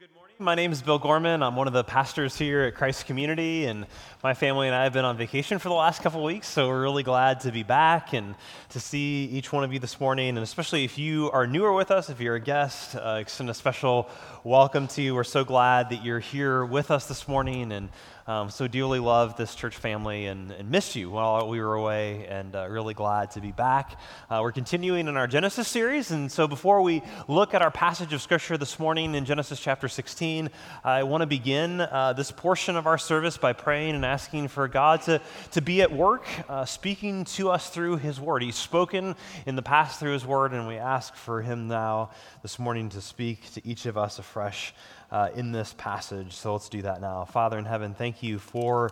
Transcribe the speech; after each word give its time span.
good 0.00 0.14
morning. 0.14 0.34
My 0.38 0.54
name 0.54 0.72
is 0.72 0.80
Bill 0.80 0.98
Gorman. 0.98 1.42
I'm 1.42 1.56
one 1.56 1.66
of 1.66 1.74
the 1.74 1.84
pastors 1.84 2.34
here 2.34 2.62
at 2.62 2.74
Christ 2.74 3.04
Community, 3.04 3.66
and 3.66 3.86
my 4.22 4.32
family 4.32 4.66
and 4.66 4.74
I 4.74 4.84
have 4.84 4.94
been 4.94 5.04
on 5.04 5.18
vacation 5.18 5.58
for 5.58 5.68
the 5.68 5.74
last 5.74 6.00
couple 6.00 6.24
weeks, 6.24 6.48
so 6.48 6.68
we're 6.68 6.80
really 6.80 7.02
glad 7.02 7.40
to 7.40 7.52
be 7.52 7.64
back 7.64 8.14
and 8.14 8.34
to 8.70 8.80
see 8.80 9.26
each 9.26 9.52
one 9.52 9.62
of 9.62 9.74
you 9.74 9.78
this 9.78 10.00
morning. 10.00 10.28
And 10.30 10.38
especially 10.38 10.84
if 10.84 10.96
you 10.96 11.30
are 11.32 11.46
newer 11.46 11.74
with 11.74 11.90
us, 11.90 12.08
if 12.08 12.18
you're 12.18 12.36
a 12.36 12.40
guest, 12.40 12.96
uh, 12.96 13.18
extend 13.20 13.50
a 13.50 13.54
special 13.54 14.08
welcome 14.42 14.88
to 14.88 15.02
you. 15.02 15.14
We're 15.14 15.22
so 15.22 15.44
glad 15.44 15.90
that 15.90 16.02
you're 16.02 16.18
here 16.18 16.64
with 16.64 16.90
us 16.90 17.04
this 17.04 17.28
morning, 17.28 17.70
and 17.70 17.90
um, 18.30 18.48
so 18.48 18.68
dearly 18.68 19.00
love 19.00 19.36
this 19.36 19.56
church 19.56 19.76
family 19.76 20.26
and, 20.26 20.52
and, 20.52 20.70
missed 20.70 20.94
you 20.94 21.10
while 21.10 21.48
we 21.48 21.60
were 21.60 21.74
away, 21.74 22.28
and 22.28 22.54
uh, 22.54 22.64
really 22.68 22.94
glad 22.94 23.32
to 23.32 23.40
be 23.40 23.50
back. 23.50 23.98
Uh, 24.30 24.38
we're 24.40 24.52
continuing 24.52 25.08
in 25.08 25.16
our 25.16 25.26
Genesis 25.26 25.66
series, 25.66 26.12
and 26.12 26.30
so 26.30 26.46
before 26.46 26.80
we 26.80 27.02
look 27.26 27.54
at 27.54 27.60
our 27.60 27.72
passage 27.72 28.12
of 28.12 28.22
Scripture 28.22 28.56
this 28.56 28.78
morning 28.78 29.16
in 29.16 29.24
Genesis 29.24 29.58
chapter 29.58 29.88
16, 29.88 30.48
I 30.84 31.02
want 31.02 31.22
to 31.22 31.26
begin 31.26 31.80
uh, 31.80 32.12
this 32.12 32.30
portion 32.30 32.76
of 32.76 32.86
our 32.86 32.98
service 32.98 33.36
by 33.36 33.52
praying 33.52 33.96
and 33.96 34.04
asking 34.04 34.46
for 34.46 34.68
God 34.68 35.02
to, 35.02 35.20
to 35.50 35.60
be 35.60 35.82
at 35.82 35.90
work, 35.90 36.24
uh, 36.48 36.64
speaking 36.64 37.24
to 37.24 37.50
us 37.50 37.68
through 37.68 37.96
His 37.96 38.20
Word. 38.20 38.44
He's 38.44 38.54
spoken 38.54 39.16
in 39.44 39.56
the 39.56 39.62
past 39.62 39.98
through 39.98 40.12
His 40.12 40.24
Word, 40.24 40.52
and 40.52 40.68
we 40.68 40.76
ask 40.76 41.16
for 41.16 41.42
Him 41.42 41.66
now 41.66 42.10
this 42.42 42.60
morning 42.60 42.90
to 42.90 43.00
speak 43.00 43.52
to 43.54 43.66
each 43.66 43.86
of 43.86 43.98
us 43.98 44.20
afresh 44.20 44.72
uh, 45.10 45.28
in 45.34 45.52
this 45.52 45.74
passage. 45.76 46.32
So 46.32 46.52
let's 46.52 46.68
do 46.68 46.82
that 46.82 47.00
now. 47.00 47.24
Father 47.24 47.58
in 47.58 47.64
heaven, 47.64 47.94
thank 47.94 48.22
you 48.22 48.38
for 48.38 48.90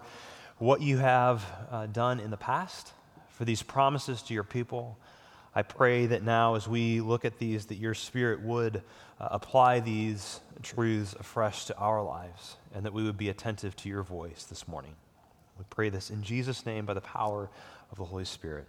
what 0.59 0.81
you 0.81 0.99
have 0.99 1.45
uh, 1.71 1.87
done 1.87 2.21
in 2.21 2.31
the 2.31 2.37
past, 2.37 2.93
for 3.31 3.45
these 3.45 3.63
promises 3.63 4.23
to 4.23 4.35
your 4.35 4.45
people. 4.45 4.99
I 5.55 5.63
pray 5.63 6.07
that 6.07 6.23
now, 6.23 6.55
as 6.55 6.69
we 6.69 7.01
look 7.01 7.25
at 7.25 7.39
these, 7.39 7.67
that 7.67 7.77
your 7.77 7.95
Spirit 7.95 8.43
would 8.43 8.83
uh, 9.21 9.29
apply 9.31 9.81
these 9.81 10.41
truths 10.63 11.15
afresh 11.19 11.65
to 11.67 11.77
our 11.77 12.03
lives, 12.03 12.57
and 12.75 12.85
that 12.85 12.93
we 12.93 13.05
would 13.05 13.17
be 13.17 13.29
attentive 13.29 13.75
to 13.77 13.89
your 13.89 14.03
voice 14.03 14.45
this 14.45 14.69
morning. 14.69 14.95
We 15.59 15.65
pray 15.71 15.89
this 15.89 16.11
in 16.11 16.23
Jesus' 16.23 16.67
name 16.67 16.87
by 16.87 16.95
the 16.95 17.01
power 17.01 17.49
of 17.91 17.99
the 17.99 18.05
Holy 18.05 18.25
Spirit. 18.25 18.67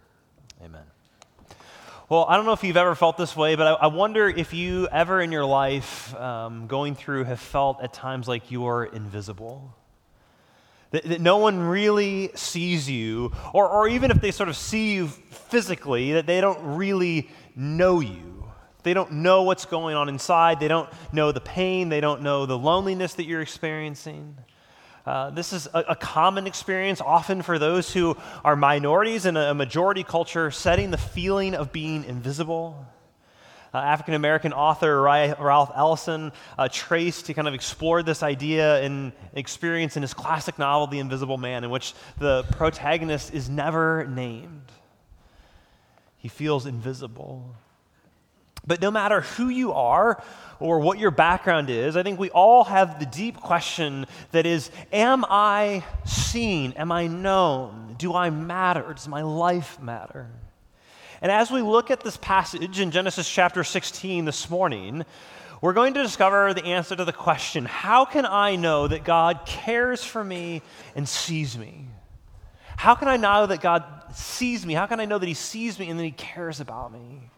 Amen. 0.64 0.82
Well, 2.10 2.26
I 2.28 2.36
don't 2.36 2.44
know 2.44 2.54
if 2.54 2.64
you've 2.64 2.76
ever 2.76 2.96
felt 2.96 3.16
this 3.16 3.36
way, 3.36 3.54
but 3.54 3.68
I, 3.68 3.84
I 3.84 3.86
wonder 3.86 4.28
if 4.28 4.52
you 4.52 4.88
ever 4.88 5.20
in 5.20 5.30
your 5.30 5.44
life 5.44 6.12
um, 6.16 6.66
going 6.66 6.96
through 6.96 7.22
have 7.22 7.38
felt 7.38 7.80
at 7.84 7.92
times 7.92 8.26
like 8.26 8.50
you're 8.50 8.82
invisible. 8.82 9.76
That, 10.90 11.04
that, 11.04 11.20
no 11.20 11.36
one 11.36 11.60
really 11.60 12.32
sees 12.34 12.90
you, 12.90 13.30
or, 13.54 13.68
or 13.68 13.86
even 13.86 14.10
if 14.10 14.20
they 14.20 14.32
sort 14.32 14.48
of 14.48 14.56
see 14.56 14.94
you 14.94 15.06
physically, 15.06 16.14
that 16.14 16.26
they 16.26 16.40
don't 16.40 16.58
really 16.76 17.30
know 17.54 18.00
you. 18.00 18.50
They 18.82 18.92
don't 18.92 19.12
know 19.12 19.44
what's 19.44 19.64
going 19.64 19.94
on 19.94 20.08
inside. 20.08 20.58
They 20.58 20.66
don't 20.66 20.88
know 21.12 21.30
the 21.30 21.40
pain. 21.40 21.90
They 21.90 22.00
don't 22.00 22.22
know 22.22 22.44
the 22.44 22.58
loneliness 22.58 23.14
that 23.14 23.24
you're 23.26 23.40
experiencing. 23.40 24.36
Uh, 25.06 25.30
this 25.30 25.52
is 25.52 25.66
a, 25.72 25.78
a, 25.88 25.96
common 25.96 26.46
experience, 26.46 27.00
often 27.00 27.40
for 27.40 27.58
those 27.58 27.92
who 27.92 28.16
are 28.44 28.54
minorities 28.54 29.24
in 29.24 29.36
a, 29.36 29.50
a 29.50 29.54
majority 29.54 30.04
culture, 30.04 30.50
setting 30.50 30.90
the 30.90 30.98
feeling 30.98 31.54
of 31.54 31.72
being 31.72 32.04
invisible. 32.04 32.86
Uh, 33.72 33.78
African 33.78 34.14
American 34.14 34.52
author 34.52 35.00
Ralph 35.00 35.70
Ellison 35.74 36.32
uh, 36.58 36.68
traced 36.70 37.26
to 37.26 37.34
kind 37.34 37.48
of 37.48 37.54
explore 37.54 38.02
this 38.02 38.22
idea 38.22 38.82
and 38.82 39.12
experience 39.32 39.96
in 39.96 40.02
his 40.02 40.12
classic 40.12 40.58
novel, 40.58 40.88
The 40.88 40.98
Invisible 40.98 41.38
Man, 41.38 41.64
in 41.64 41.70
which 41.70 41.94
the 42.18 42.42
protagonist 42.50 43.32
is 43.32 43.48
never 43.48 44.06
named. 44.06 44.72
He 46.18 46.28
feels 46.28 46.66
invisible. 46.66 47.54
But 48.66 48.80
no 48.80 48.90
matter 48.90 49.22
who 49.22 49.48
you 49.48 49.72
are 49.72 50.22
or 50.58 50.80
what 50.80 50.98
your 50.98 51.10
background 51.10 51.70
is, 51.70 51.96
I 51.96 52.02
think 52.02 52.18
we 52.18 52.30
all 52.30 52.64
have 52.64 52.98
the 53.00 53.06
deep 53.06 53.38
question 53.38 54.06
that 54.32 54.46
is 54.46 54.70
Am 54.92 55.24
I 55.28 55.84
seen? 56.04 56.72
Am 56.72 56.92
I 56.92 57.06
known? 57.06 57.96
Do 57.98 58.14
I 58.14 58.30
matter? 58.30 58.92
Does 58.92 59.08
my 59.08 59.22
life 59.22 59.80
matter? 59.80 60.30
And 61.22 61.30
as 61.30 61.50
we 61.50 61.60
look 61.60 61.90
at 61.90 62.00
this 62.00 62.16
passage 62.16 62.80
in 62.80 62.90
Genesis 62.90 63.28
chapter 63.28 63.62
16 63.62 64.24
this 64.24 64.48
morning, 64.48 65.04
we're 65.60 65.74
going 65.74 65.92
to 65.94 66.02
discover 66.02 66.54
the 66.54 66.64
answer 66.64 66.96
to 66.96 67.04
the 67.04 67.12
question 67.12 67.64
How 67.66 68.04
can 68.04 68.24
I 68.24 68.56
know 68.56 68.88
that 68.88 69.04
God 69.04 69.40
cares 69.46 70.04
for 70.04 70.22
me 70.24 70.62
and 70.94 71.08
sees 71.08 71.56
me? 71.58 71.86
How 72.76 72.94
can 72.94 73.08
I 73.08 73.18
know 73.18 73.46
that 73.46 73.60
God 73.60 73.84
sees 74.14 74.64
me? 74.64 74.72
How 74.72 74.86
can 74.86 75.00
I 75.00 75.04
know 75.04 75.18
that 75.18 75.26
He 75.26 75.34
sees 75.34 75.78
me 75.78 75.90
and 75.90 76.00
that 76.00 76.04
He 76.04 76.12
cares 76.12 76.60
about 76.60 76.92
me? 76.92 77.30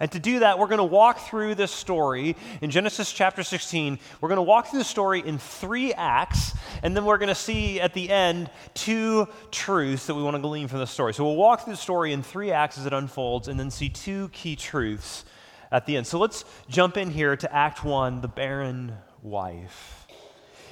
And 0.00 0.10
to 0.12 0.18
do 0.18 0.38
that, 0.38 0.58
we're 0.58 0.66
going 0.66 0.78
to 0.78 0.84
walk 0.84 1.18
through 1.28 1.56
this 1.56 1.70
story 1.70 2.34
in 2.62 2.70
Genesis 2.70 3.12
chapter 3.12 3.42
16. 3.42 3.98
We're 4.20 4.30
going 4.30 4.36
to 4.36 4.42
walk 4.42 4.68
through 4.68 4.78
the 4.78 4.84
story 4.84 5.20
in 5.20 5.36
three 5.36 5.92
acts, 5.92 6.54
and 6.82 6.96
then 6.96 7.04
we're 7.04 7.18
going 7.18 7.28
to 7.28 7.34
see 7.34 7.78
at 7.80 7.92
the 7.92 8.08
end 8.08 8.50
two 8.72 9.28
truths 9.50 10.06
that 10.06 10.14
we 10.14 10.22
want 10.22 10.36
to 10.36 10.42
glean 10.42 10.68
from 10.68 10.78
the 10.78 10.86
story. 10.86 11.12
So 11.12 11.24
we'll 11.24 11.36
walk 11.36 11.64
through 11.64 11.74
the 11.74 11.76
story 11.76 12.14
in 12.14 12.22
three 12.22 12.50
acts 12.50 12.78
as 12.78 12.86
it 12.86 12.94
unfolds, 12.94 13.46
and 13.46 13.60
then 13.60 13.70
see 13.70 13.90
two 13.90 14.30
key 14.30 14.56
truths 14.56 15.26
at 15.70 15.84
the 15.84 15.98
end. 15.98 16.06
So 16.06 16.18
let's 16.18 16.46
jump 16.70 16.96
in 16.96 17.10
here 17.10 17.36
to 17.36 17.54
Act 17.54 17.84
1 17.84 18.22
the 18.22 18.28
barren 18.28 18.94
wife. 19.22 20.06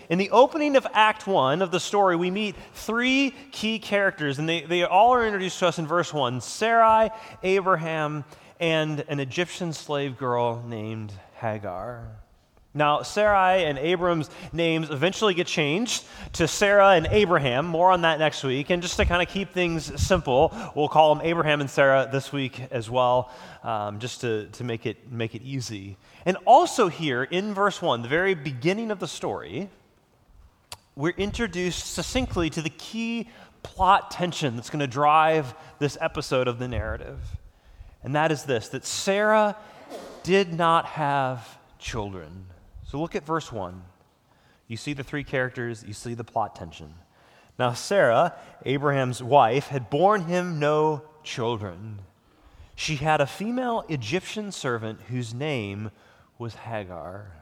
In 0.08 0.16
the 0.16 0.30
opening 0.30 0.74
of 0.74 0.86
Act 0.94 1.26
1 1.26 1.60
of 1.60 1.70
the 1.70 1.80
story, 1.80 2.16
we 2.16 2.30
meet 2.30 2.56
three 2.72 3.34
key 3.52 3.78
characters, 3.78 4.38
and 4.38 4.48
they, 4.48 4.62
they 4.62 4.84
all 4.84 5.12
are 5.12 5.26
introduced 5.26 5.58
to 5.58 5.66
us 5.66 5.78
in 5.78 5.86
verse 5.86 6.14
1 6.14 6.40
Sarai, 6.40 7.10
Abraham, 7.42 8.24
and 8.60 9.04
an 9.08 9.20
Egyptian 9.20 9.72
slave 9.72 10.18
girl 10.18 10.62
named 10.66 11.12
Hagar. 11.36 12.08
Now, 12.74 13.02
Sarai 13.02 13.64
and 13.64 13.78
Abram's 13.78 14.28
names 14.52 14.90
eventually 14.90 15.34
get 15.34 15.46
changed 15.46 16.04
to 16.34 16.46
Sarah 16.46 16.90
and 16.90 17.08
Abraham. 17.10 17.66
More 17.66 17.90
on 17.90 18.02
that 18.02 18.18
next 18.18 18.44
week. 18.44 18.70
And 18.70 18.82
just 18.82 18.96
to 18.98 19.04
kind 19.04 19.22
of 19.22 19.28
keep 19.28 19.52
things 19.52 20.00
simple, 20.00 20.54
we'll 20.76 20.88
call 20.88 21.14
them 21.14 21.24
Abraham 21.26 21.60
and 21.60 21.70
Sarah 21.70 22.08
this 22.10 22.30
week 22.30 22.60
as 22.70 22.90
well, 22.90 23.32
um, 23.64 23.98
just 23.98 24.20
to, 24.20 24.46
to 24.52 24.64
make, 24.64 24.84
it, 24.86 25.10
make 25.10 25.34
it 25.34 25.42
easy. 25.42 25.96
And 26.26 26.36
also, 26.44 26.88
here 26.88 27.24
in 27.24 27.54
verse 27.54 27.80
1, 27.80 28.02
the 28.02 28.08
very 28.08 28.34
beginning 28.34 28.90
of 28.90 29.00
the 29.00 29.08
story, 29.08 29.70
we're 30.94 31.14
introduced 31.16 31.94
succinctly 31.94 32.50
to 32.50 32.60
the 32.60 32.70
key 32.70 33.28
plot 33.62 34.10
tension 34.10 34.56
that's 34.56 34.70
going 34.70 34.80
to 34.80 34.86
drive 34.86 35.54
this 35.78 35.96
episode 36.00 36.46
of 36.46 36.58
the 36.58 36.68
narrative 36.68 37.18
and 38.02 38.14
that 38.14 38.32
is 38.32 38.44
this 38.44 38.68
that 38.68 38.84
Sarah 38.84 39.56
did 40.22 40.52
not 40.52 40.86
have 40.86 41.58
children. 41.78 42.46
So 42.86 43.00
look 43.00 43.14
at 43.14 43.24
verse 43.24 43.52
1. 43.52 43.82
You 44.66 44.76
see 44.76 44.92
the 44.92 45.04
three 45.04 45.24
characters, 45.24 45.84
you 45.86 45.94
see 45.94 46.14
the 46.14 46.24
plot 46.24 46.54
tension. 46.54 46.94
Now, 47.58 47.72
Sarah, 47.72 48.34
Abraham's 48.64 49.22
wife, 49.22 49.68
had 49.68 49.90
borne 49.90 50.22
him 50.22 50.60
no 50.60 51.02
children. 51.24 52.00
She 52.76 52.96
had 52.96 53.20
a 53.20 53.26
female 53.26 53.84
Egyptian 53.88 54.52
servant 54.52 55.00
whose 55.08 55.34
name 55.34 55.90
was 56.38 56.54
Hagar. 56.54 57.32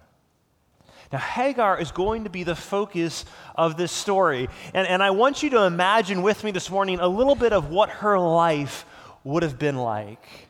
Now, 1.12 1.18
Hagar 1.18 1.78
is 1.80 1.90
going 1.90 2.24
to 2.24 2.30
be 2.30 2.42
the 2.42 2.56
focus 2.56 3.24
of 3.54 3.76
this 3.76 3.92
story. 3.92 4.48
And, 4.72 4.88
and 4.88 5.02
I 5.02 5.10
want 5.10 5.42
you 5.42 5.50
to 5.50 5.64
imagine 5.64 6.22
with 6.22 6.42
me 6.42 6.50
this 6.50 6.70
morning 6.70 6.98
a 6.98 7.08
little 7.08 7.34
bit 7.34 7.52
of 7.52 7.70
what 7.70 7.90
her 7.90 8.18
life 8.18 8.86
would 9.22 9.42
have 9.42 9.58
been 9.58 9.76
like. 9.76 10.45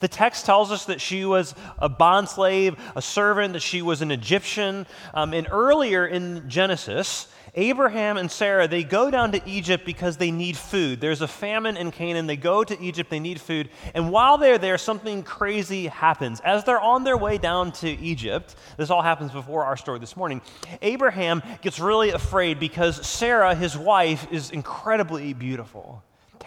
The 0.00 0.08
text 0.08 0.46
tells 0.46 0.72
us 0.72 0.86
that 0.86 1.00
she 1.00 1.24
was 1.24 1.54
a 1.78 1.88
bond 1.88 2.28
slave, 2.28 2.76
a 2.96 3.02
servant, 3.02 3.52
that 3.52 3.60
she 3.60 3.82
was 3.82 4.02
an 4.02 4.10
Egyptian. 4.10 4.86
Um, 5.14 5.34
and 5.34 5.46
earlier 5.50 6.06
in 6.06 6.48
Genesis, 6.48 7.28
Abraham 7.54 8.16
and 8.16 8.30
Sarah, 8.30 8.68
they 8.68 8.84
go 8.84 9.10
down 9.10 9.32
to 9.32 9.48
Egypt 9.48 9.84
because 9.84 10.16
they 10.16 10.30
need 10.30 10.56
food. 10.56 11.00
There's 11.00 11.20
a 11.20 11.28
famine 11.28 11.76
in 11.76 11.90
Canaan. 11.90 12.26
They 12.26 12.36
go 12.36 12.62
to 12.64 12.80
Egypt, 12.80 13.10
they 13.10 13.18
need 13.18 13.40
food. 13.40 13.68
And 13.94 14.10
while 14.10 14.38
they're 14.38 14.58
there, 14.58 14.78
something 14.78 15.22
crazy 15.22 15.88
happens. 15.88 16.40
As 16.40 16.64
they're 16.64 16.80
on 16.80 17.04
their 17.04 17.16
way 17.16 17.38
down 17.38 17.72
to 17.72 17.90
Egypt, 17.90 18.54
this 18.76 18.90
all 18.90 19.02
happens 19.02 19.32
before 19.32 19.64
our 19.64 19.76
story 19.76 19.98
this 19.98 20.16
morning, 20.16 20.40
Abraham 20.80 21.42
gets 21.60 21.80
really 21.80 22.10
afraid 22.10 22.60
because 22.60 23.04
Sarah, 23.06 23.54
his 23.54 23.76
wife, 23.76 24.26
is 24.30 24.50
incredibly 24.50 25.32
beautiful. 25.32 26.02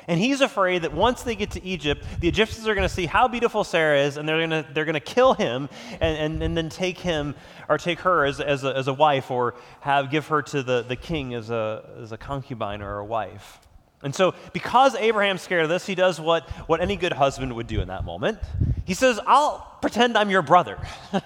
And 0.08 0.20
he's 0.20 0.42
afraid 0.42 0.84
that 0.84 0.94
once 0.94 1.24
they 1.24 1.36
get 1.36 1.52
to 1.52 1.64
Egypt, 1.64 2.06
the 2.20 2.28
Egyptians 2.28 2.68
are 2.68 2.76
going 2.76 2.88
to 2.88 2.94
see 2.94 3.06
how 3.06 3.28
beautiful 3.28 3.64
Sarah 3.64 4.02
is, 4.02 4.18
and 4.18 4.28
they're 4.28 4.46
going 4.46 4.64
to, 4.64 4.66
they're 4.74 4.86
going 4.86 4.94
to 4.94 5.00
kill 5.00 5.34
him 5.34 5.70
and, 6.00 6.18
and, 6.18 6.44
and 6.44 6.58
then 6.58 6.70
take 6.70 7.00
him 7.00 7.36
or 7.70 7.78
take 7.78 8.00
her 8.02 8.26
as, 8.26 8.40
as, 8.40 8.64
a, 8.64 8.76
as 8.76 8.88
a 8.88 8.94
wife 8.94 9.32
or 9.32 9.56
have, 9.82 10.12
give 10.12 10.28
her 10.28 10.42
to 10.42 10.64
the, 10.64 10.82
the 10.82 10.96
king 10.96 11.34
as 11.34 11.50
a, 11.50 11.90
as 12.02 12.12
a 12.12 12.18
concubine 12.18 12.82
or 12.82 13.00
a 13.00 13.06
wife. 13.06 13.60
And 14.04 14.14
so, 14.14 14.36
because 14.52 14.96
Abraham's 14.96 15.42
scared 15.42 15.64
of 15.64 15.70
this, 15.70 15.86
he 15.86 15.96
does 15.96 16.20
what, 16.20 16.50
what 16.68 16.82
any 16.82 16.98
good 16.98 17.14
husband 17.14 17.56
would 17.56 17.68
do 17.68 17.80
in 17.80 17.88
that 17.88 18.04
moment. 18.04 18.38
He 18.84 18.94
says, 18.94 19.18
I'll 19.26 19.78
pretend 19.82 20.18
I'm 20.18 20.30
your 20.30 20.42
brother. 20.42 20.78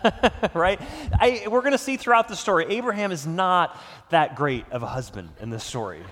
right? 0.53 0.79
I, 1.19 1.47
we're 1.49 1.61
going 1.61 1.71
to 1.71 1.79
see 1.79 1.97
throughout 1.97 2.27
the 2.27 2.35
story, 2.35 2.67
Abraham 2.69 3.11
is 3.11 3.25
not 3.25 3.75
that 4.09 4.35
great 4.35 4.65
of 4.69 4.83
a 4.83 4.87
husband 4.87 5.29
in 5.41 5.49
this 5.49 5.63
story. 5.63 6.03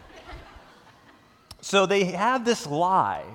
So 1.65 1.87
they 1.87 2.03
have 2.03 2.45
this 2.45 2.67
lie. 2.67 3.25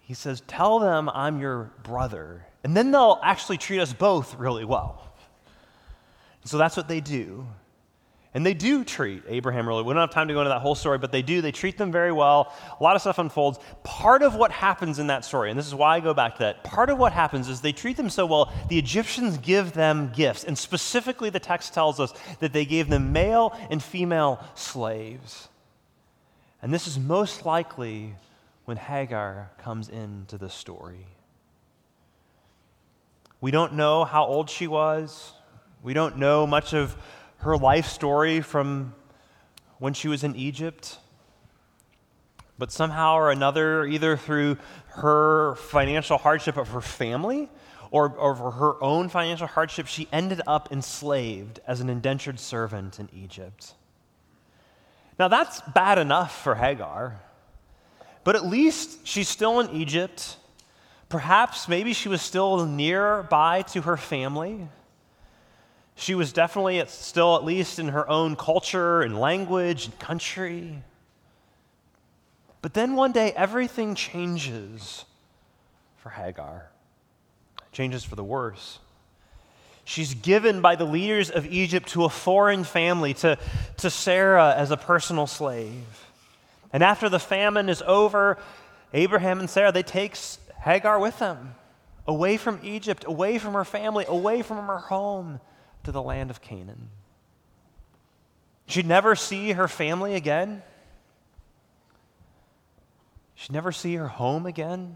He 0.00 0.14
says, 0.14 0.42
Tell 0.48 0.80
them 0.80 1.08
I'm 1.08 1.40
your 1.40 1.70
brother, 1.84 2.44
and 2.64 2.76
then 2.76 2.90
they'll 2.90 3.20
actually 3.22 3.58
treat 3.58 3.78
us 3.78 3.92
both 3.92 4.34
really 4.34 4.64
well. 4.64 5.14
So 6.44 6.58
that's 6.58 6.76
what 6.76 6.88
they 6.88 7.00
do. 7.00 7.46
And 8.34 8.44
they 8.44 8.54
do 8.54 8.82
treat 8.82 9.22
Abraham 9.28 9.68
really. 9.68 9.84
We 9.84 9.94
don't 9.94 10.00
have 10.00 10.10
time 10.10 10.26
to 10.26 10.34
go 10.34 10.40
into 10.40 10.48
that 10.48 10.62
whole 10.62 10.74
story, 10.74 10.98
but 10.98 11.12
they 11.12 11.22
do. 11.22 11.42
They 11.42 11.52
treat 11.52 11.78
them 11.78 11.92
very 11.92 12.10
well. 12.10 12.52
A 12.80 12.82
lot 12.82 12.96
of 12.96 13.02
stuff 13.02 13.20
unfolds. 13.20 13.60
Part 13.84 14.22
of 14.22 14.34
what 14.34 14.50
happens 14.50 14.98
in 14.98 15.06
that 15.06 15.24
story, 15.24 15.50
and 15.50 15.56
this 15.56 15.68
is 15.68 15.76
why 15.76 15.94
I 15.94 16.00
go 16.00 16.12
back 16.12 16.38
to 16.38 16.38
that, 16.40 16.64
part 16.64 16.90
of 16.90 16.98
what 16.98 17.12
happens 17.12 17.48
is 17.48 17.60
they 17.60 17.70
treat 17.70 17.96
them 17.96 18.10
so 18.10 18.26
well, 18.26 18.52
the 18.68 18.80
Egyptians 18.80 19.38
give 19.38 19.74
them 19.74 20.10
gifts. 20.12 20.42
And 20.42 20.58
specifically, 20.58 21.30
the 21.30 21.38
text 21.38 21.72
tells 21.72 22.00
us 22.00 22.12
that 22.40 22.52
they 22.52 22.64
gave 22.64 22.88
them 22.88 23.12
male 23.12 23.56
and 23.70 23.80
female 23.80 24.44
slaves. 24.56 25.46
And 26.62 26.72
this 26.72 26.86
is 26.86 26.98
most 26.98 27.46
likely 27.46 28.14
when 28.64 28.76
Hagar 28.76 29.50
comes 29.58 29.88
into 29.88 30.36
the 30.36 30.50
story. 30.50 31.06
We 33.40 33.50
don't 33.50 33.74
know 33.74 34.04
how 34.04 34.24
old 34.24 34.50
she 34.50 34.66
was. 34.66 35.32
We 35.82 35.94
don't 35.94 36.18
know 36.18 36.46
much 36.46 36.74
of 36.74 36.94
her 37.38 37.56
life 37.56 37.86
story 37.86 38.42
from 38.42 38.94
when 39.78 39.94
she 39.94 40.08
was 40.08 40.22
in 40.22 40.36
Egypt. 40.36 40.98
But 42.58 42.70
somehow 42.70 43.14
or 43.14 43.30
another, 43.30 43.86
either 43.86 44.18
through 44.18 44.58
her 44.88 45.54
financial 45.54 46.18
hardship 46.18 46.58
of 46.58 46.68
her 46.68 46.82
family 46.82 47.48
or, 47.90 48.14
or 48.14 48.34
her 48.34 48.84
own 48.84 49.08
financial 49.08 49.46
hardship, 49.46 49.86
she 49.86 50.06
ended 50.12 50.42
up 50.46 50.70
enslaved 50.70 51.60
as 51.66 51.80
an 51.80 51.88
indentured 51.88 52.38
servant 52.38 53.00
in 53.00 53.08
Egypt. 53.14 53.74
Now, 55.20 55.28
that's 55.28 55.60
bad 55.60 55.98
enough 55.98 56.42
for 56.42 56.54
Hagar, 56.54 57.20
but 58.24 58.36
at 58.36 58.46
least 58.46 59.06
she's 59.06 59.28
still 59.28 59.60
in 59.60 59.68
Egypt. 59.76 60.38
Perhaps, 61.10 61.68
maybe 61.68 61.92
she 61.92 62.08
was 62.08 62.22
still 62.22 62.64
nearby 62.64 63.60
to 63.72 63.82
her 63.82 63.98
family. 63.98 64.66
She 65.94 66.14
was 66.14 66.32
definitely 66.32 66.82
still, 66.86 67.36
at 67.36 67.44
least 67.44 67.78
in 67.78 67.88
her 67.88 68.08
own 68.08 68.34
culture 68.34 69.02
and 69.02 69.20
language 69.20 69.84
and 69.84 69.98
country. 69.98 70.82
But 72.62 72.72
then 72.72 72.94
one 72.94 73.12
day, 73.12 73.32
everything 73.32 73.94
changes 73.94 75.04
for 75.98 76.08
Hagar. 76.08 76.70
It 77.58 77.72
changes 77.72 78.04
for 78.04 78.16
the 78.16 78.24
worse. 78.24 78.78
She's 79.90 80.14
given 80.14 80.60
by 80.60 80.76
the 80.76 80.84
leaders 80.84 81.30
of 81.30 81.44
Egypt 81.46 81.88
to 81.88 82.04
a 82.04 82.08
foreign 82.08 82.62
family, 82.62 83.12
to, 83.14 83.36
to 83.78 83.90
Sarah 83.90 84.54
as 84.54 84.70
a 84.70 84.76
personal 84.76 85.26
slave. 85.26 86.06
And 86.72 86.84
after 86.84 87.08
the 87.08 87.18
famine 87.18 87.68
is 87.68 87.82
over, 87.84 88.38
Abraham 88.94 89.40
and 89.40 89.50
Sarah, 89.50 89.72
they 89.72 89.82
take 89.82 90.16
Hagar 90.62 91.00
with 91.00 91.18
them, 91.18 91.56
away 92.06 92.36
from 92.36 92.60
Egypt, 92.62 93.04
away 93.04 93.38
from 93.38 93.54
her 93.54 93.64
family, 93.64 94.04
away 94.06 94.42
from 94.42 94.64
her 94.68 94.78
home 94.78 95.40
to 95.82 95.90
the 95.90 96.00
land 96.00 96.30
of 96.30 96.40
Canaan. 96.40 96.90
She'd 98.66 98.86
never 98.86 99.16
see 99.16 99.50
her 99.50 99.66
family 99.66 100.14
again. 100.14 100.62
She'd 103.34 103.52
never 103.52 103.72
see 103.72 103.96
her 103.96 104.06
home 104.06 104.46
again. 104.46 104.94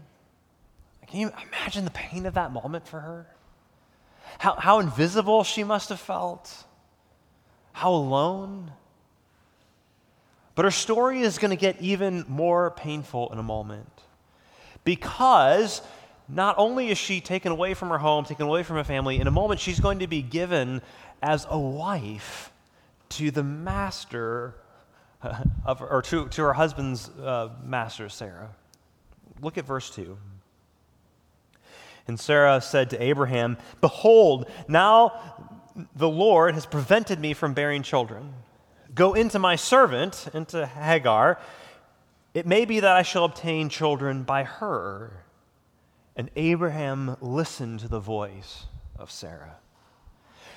Can 1.07 1.19
you 1.19 1.33
imagine 1.49 1.83
the 1.83 1.91
pain 1.91 2.25
of 2.25 2.35
that 2.35 2.53
moment 2.53 2.87
for 2.87 3.01
her? 3.01 3.34
How, 4.39 4.55
how 4.55 4.79
invisible 4.79 5.43
she 5.43 5.63
must 5.63 5.89
have 5.89 5.99
felt, 5.99 6.65
how 7.73 7.91
alone. 7.93 8.71
But 10.55 10.65
her 10.65 10.71
story 10.71 11.21
is 11.21 11.37
going 11.37 11.51
to 11.51 11.57
get 11.57 11.81
even 11.81 12.25
more 12.27 12.71
painful 12.71 13.31
in 13.31 13.39
a 13.39 13.43
moment 13.43 13.89
because 14.83 15.81
not 16.27 16.55
only 16.57 16.89
is 16.89 16.97
she 16.97 17.21
taken 17.21 17.51
away 17.51 17.73
from 17.73 17.89
her 17.89 17.97
home, 17.97 18.23
taken 18.23 18.47
away 18.47 18.63
from 18.63 18.77
her 18.77 18.83
family, 18.83 19.19
in 19.19 19.27
a 19.27 19.31
moment 19.31 19.59
she's 19.59 19.79
going 19.79 19.99
to 19.99 20.07
be 20.07 20.21
given 20.21 20.81
as 21.21 21.45
a 21.49 21.59
wife 21.59 22.51
to 23.09 23.31
the 23.31 23.43
master 23.43 24.55
of, 25.65 25.81
or 25.81 26.01
to, 26.03 26.27
to 26.29 26.41
her 26.43 26.53
husband's 26.53 27.09
uh, 27.09 27.49
master, 27.63 28.09
Sarah. 28.09 28.49
Look 29.41 29.57
at 29.57 29.65
verse 29.65 29.89
2. 29.89 30.17
And 32.07 32.19
Sarah 32.19 32.61
said 32.61 32.89
to 32.91 33.01
Abraham, 33.01 33.57
Behold, 33.81 34.49
now 34.67 35.45
the 35.95 36.09
Lord 36.09 36.53
has 36.53 36.65
prevented 36.65 37.19
me 37.19 37.33
from 37.33 37.53
bearing 37.53 37.83
children. 37.83 38.33
Go 38.93 39.13
into 39.13 39.39
my 39.39 39.55
servant, 39.55 40.27
into 40.33 40.65
Hagar. 40.65 41.39
It 42.33 42.45
may 42.45 42.65
be 42.65 42.79
that 42.79 42.95
I 42.95 43.01
shall 43.01 43.25
obtain 43.25 43.69
children 43.69 44.23
by 44.23 44.43
her. 44.43 45.23
And 46.15 46.29
Abraham 46.35 47.17
listened 47.19 47.79
to 47.81 47.87
the 47.87 47.99
voice 47.99 48.65
of 48.97 49.11
Sarah. 49.11 49.57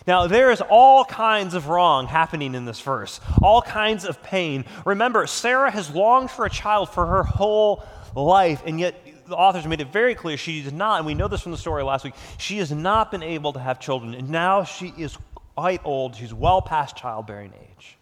Now, 0.06 0.26
there 0.26 0.50
is 0.50 0.60
all 0.60 1.04
kinds 1.04 1.54
of 1.54 1.68
wrong 1.68 2.06
happening 2.06 2.54
in 2.54 2.64
this 2.64 2.80
verse, 2.80 3.20
all 3.42 3.60
kinds 3.60 4.04
of 4.04 4.22
pain. 4.22 4.64
Remember, 4.86 5.26
Sarah 5.26 5.70
has 5.70 5.90
longed 5.90 6.30
for 6.30 6.46
a 6.46 6.50
child 6.50 6.88
for 6.88 7.04
her 7.06 7.24
whole 7.24 7.84
life, 8.14 8.62
and 8.64 8.80
yet 8.80 8.94
the 9.28 9.36
authors 9.36 9.66
made 9.66 9.80
it 9.80 9.92
very 9.92 10.14
clear 10.14 10.36
she 10.36 10.62
did 10.62 10.74
not, 10.74 10.98
and 10.98 11.06
we 11.06 11.14
know 11.14 11.28
this 11.28 11.42
from 11.42 11.52
the 11.52 11.58
story 11.58 11.82
last 11.82 12.04
week, 12.04 12.14
she 12.38 12.58
has 12.58 12.72
not 12.72 13.10
been 13.10 13.22
able 13.22 13.52
to 13.52 13.60
have 13.60 13.78
children. 13.78 14.14
And 14.14 14.30
now 14.30 14.64
she 14.64 14.92
is 14.96 15.16
quite 15.54 15.80
old, 15.84 16.16
she's 16.16 16.34
well 16.34 16.62
past 16.62 16.96
childbearing 16.96 17.52
age. 17.52 17.96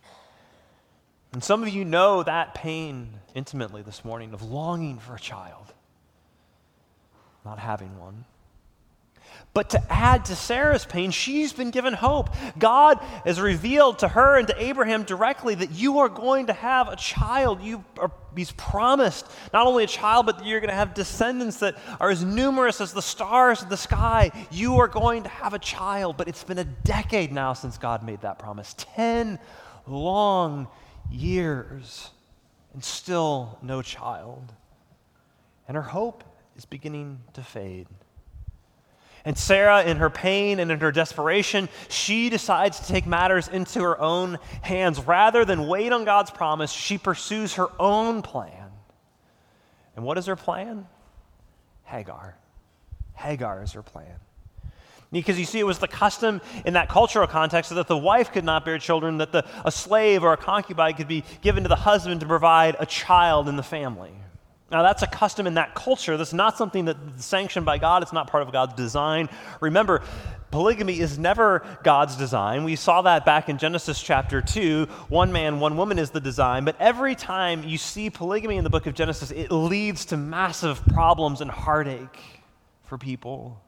And 1.32 1.42
some 1.42 1.62
of 1.62 1.68
you 1.68 1.84
know 1.84 2.22
that 2.22 2.54
pain 2.54 3.10
intimately 3.34 3.82
this 3.82 4.04
morning 4.04 4.32
of 4.32 4.42
longing 4.42 4.98
for 4.98 5.14
a 5.14 5.20
child 5.20 5.72
not 7.46 7.60
having 7.60 7.96
one. 7.98 8.24
But 9.56 9.70
to 9.70 9.82
add 9.90 10.26
to 10.26 10.36
Sarah's 10.36 10.84
pain, 10.84 11.10
she's 11.10 11.54
been 11.54 11.70
given 11.70 11.94
hope. 11.94 12.28
God 12.58 12.98
has 13.24 13.40
revealed 13.40 14.00
to 14.00 14.08
her 14.08 14.36
and 14.36 14.46
to 14.48 14.62
Abraham 14.62 15.04
directly 15.04 15.54
that 15.54 15.70
you 15.70 16.00
are 16.00 16.10
going 16.10 16.48
to 16.48 16.52
have 16.52 16.88
a 16.88 16.96
child. 16.96 17.62
You 17.62 17.82
are, 17.98 18.12
he's 18.36 18.52
promised 18.52 19.26
not 19.54 19.66
only 19.66 19.84
a 19.84 19.86
child, 19.86 20.26
but 20.26 20.44
you're 20.44 20.60
going 20.60 20.68
to 20.68 20.76
have 20.76 20.92
descendants 20.92 21.56
that 21.60 21.78
are 22.00 22.10
as 22.10 22.22
numerous 22.22 22.82
as 22.82 22.92
the 22.92 23.00
stars 23.00 23.62
in 23.62 23.70
the 23.70 23.78
sky. 23.78 24.30
You 24.50 24.76
are 24.76 24.88
going 24.88 25.22
to 25.22 25.30
have 25.30 25.54
a 25.54 25.58
child. 25.58 26.18
But 26.18 26.28
it's 26.28 26.44
been 26.44 26.58
a 26.58 26.64
decade 26.64 27.32
now 27.32 27.54
since 27.54 27.78
God 27.78 28.02
made 28.04 28.20
that 28.20 28.38
promise 28.38 28.74
10 28.76 29.38
long 29.86 30.68
years, 31.10 32.10
and 32.74 32.84
still 32.84 33.58
no 33.62 33.80
child. 33.80 34.52
And 35.66 35.78
her 35.78 35.82
hope 35.82 36.24
is 36.58 36.66
beginning 36.66 37.20
to 37.32 37.42
fade. 37.42 37.86
And 39.26 39.36
Sarah, 39.36 39.82
in 39.82 39.96
her 39.96 40.08
pain 40.08 40.60
and 40.60 40.70
in 40.70 40.78
her 40.78 40.92
desperation, 40.92 41.68
she 41.88 42.30
decides 42.30 42.78
to 42.78 42.86
take 42.86 43.06
matters 43.06 43.48
into 43.48 43.82
her 43.82 44.00
own 44.00 44.38
hands. 44.62 45.00
Rather 45.00 45.44
than 45.44 45.66
wait 45.66 45.92
on 45.92 46.04
God's 46.04 46.30
promise, 46.30 46.70
she 46.70 46.96
pursues 46.96 47.54
her 47.54 47.66
own 47.80 48.22
plan. 48.22 48.70
And 49.96 50.04
what 50.04 50.16
is 50.16 50.26
her 50.26 50.36
plan? 50.36 50.86
Hagar. 51.82 52.38
Hagar 53.14 53.64
is 53.64 53.72
her 53.72 53.82
plan. 53.82 54.20
Because 55.10 55.40
you 55.40 55.44
see, 55.44 55.58
it 55.58 55.66
was 55.66 55.80
the 55.80 55.88
custom 55.88 56.40
in 56.64 56.74
that 56.74 56.88
cultural 56.88 57.26
context 57.26 57.74
that 57.74 57.88
the 57.88 57.98
wife 57.98 58.30
could 58.30 58.44
not 58.44 58.64
bear 58.64 58.78
children, 58.78 59.18
that 59.18 59.32
the, 59.32 59.44
a 59.64 59.72
slave 59.72 60.22
or 60.22 60.34
a 60.34 60.36
concubine 60.36 60.94
could 60.94 61.08
be 61.08 61.24
given 61.42 61.64
to 61.64 61.68
the 61.68 61.74
husband 61.74 62.20
to 62.20 62.26
provide 62.26 62.76
a 62.78 62.86
child 62.86 63.48
in 63.48 63.56
the 63.56 63.62
family. 63.64 64.12
Now, 64.70 64.82
that's 64.82 65.02
a 65.02 65.06
custom 65.06 65.46
in 65.46 65.54
that 65.54 65.76
culture. 65.76 66.16
That's 66.16 66.32
not 66.32 66.58
something 66.58 66.86
that's 66.86 67.24
sanctioned 67.24 67.64
by 67.64 67.78
God. 67.78 68.02
It's 68.02 68.12
not 68.12 68.26
part 68.26 68.42
of 68.42 68.50
God's 68.50 68.74
design. 68.74 69.28
Remember, 69.60 70.02
polygamy 70.50 70.98
is 70.98 71.20
never 71.20 71.64
God's 71.84 72.16
design. 72.16 72.64
We 72.64 72.74
saw 72.74 73.02
that 73.02 73.24
back 73.24 73.48
in 73.48 73.58
Genesis 73.58 74.02
chapter 74.02 74.42
2. 74.42 74.86
One 75.08 75.30
man, 75.30 75.60
one 75.60 75.76
woman 75.76 76.00
is 76.00 76.10
the 76.10 76.20
design. 76.20 76.64
But 76.64 76.74
every 76.80 77.14
time 77.14 77.62
you 77.62 77.78
see 77.78 78.10
polygamy 78.10 78.56
in 78.56 78.64
the 78.64 78.70
book 78.70 78.86
of 78.86 78.94
Genesis, 78.94 79.30
it 79.30 79.52
leads 79.52 80.06
to 80.06 80.16
massive 80.16 80.84
problems 80.86 81.40
and 81.40 81.50
heartache 81.50 82.18
for 82.86 82.98
people. 82.98 83.62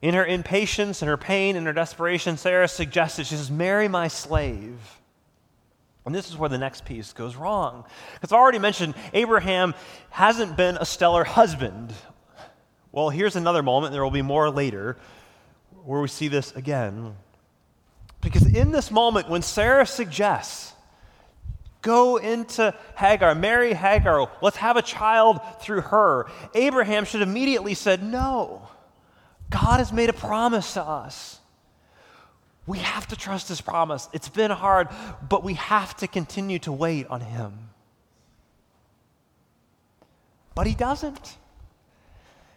In 0.00 0.14
her 0.14 0.26
impatience 0.26 1.00
and 1.00 1.08
her 1.08 1.16
pain 1.16 1.54
and 1.54 1.64
her 1.64 1.72
desperation, 1.72 2.36
Sarah 2.36 2.66
suggested, 2.66 3.28
she 3.28 3.36
says, 3.36 3.52
Marry 3.52 3.86
my 3.86 4.08
slave. 4.08 4.98
And 6.04 6.14
this 6.14 6.28
is 6.28 6.36
where 6.36 6.48
the 6.48 6.58
next 6.58 6.84
piece 6.84 7.12
goes 7.12 7.36
wrong. 7.36 7.84
Because 8.14 8.32
I 8.32 8.36
already 8.36 8.58
mentioned, 8.58 8.94
Abraham 9.12 9.74
hasn't 10.10 10.56
been 10.56 10.76
a 10.76 10.84
stellar 10.84 11.24
husband. 11.24 11.94
Well, 12.90 13.08
here's 13.08 13.36
another 13.36 13.62
moment, 13.62 13.92
there 13.92 14.02
will 14.02 14.10
be 14.10 14.22
more 14.22 14.50
later, 14.50 14.96
where 15.84 16.00
we 16.00 16.08
see 16.08 16.28
this 16.28 16.52
again. 16.52 17.16
Because 18.20 18.46
in 18.46 18.72
this 18.72 18.90
moment, 18.90 19.28
when 19.28 19.42
Sarah 19.42 19.86
suggests, 19.86 20.72
go 21.82 22.16
into 22.16 22.74
Hagar, 22.96 23.34
marry 23.34 23.72
Hagar, 23.72 24.30
let's 24.40 24.58
have 24.58 24.76
a 24.76 24.82
child 24.82 25.40
through 25.60 25.82
her, 25.82 26.26
Abraham 26.54 27.04
should 27.04 27.22
immediately 27.22 27.74
said, 27.74 28.02
no. 28.02 28.68
God 29.50 29.78
has 29.78 29.92
made 29.92 30.08
a 30.08 30.14
promise 30.14 30.74
to 30.74 30.82
us. 30.82 31.38
We 32.66 32.78
have 32.78 33.08
to 33.08 33.16
trust 33.16 33.48
his 33.48 33.60
promise. 33.60 34.08
It's 34.12 34.28
been 34.28 34.50
hard, 34.50 34.88
but 35.28 35.42
we 35.42 35.54
have 35.54 35.96
to 35.96 36.06
continue 36.06 36.58
to 36.60 36.72
wait 36.72 37.06
on 37.08 37.20
him. 37.20 37.70
But 40.54 40.66
he 40.66 40.74
doesn't. 40.74 41.38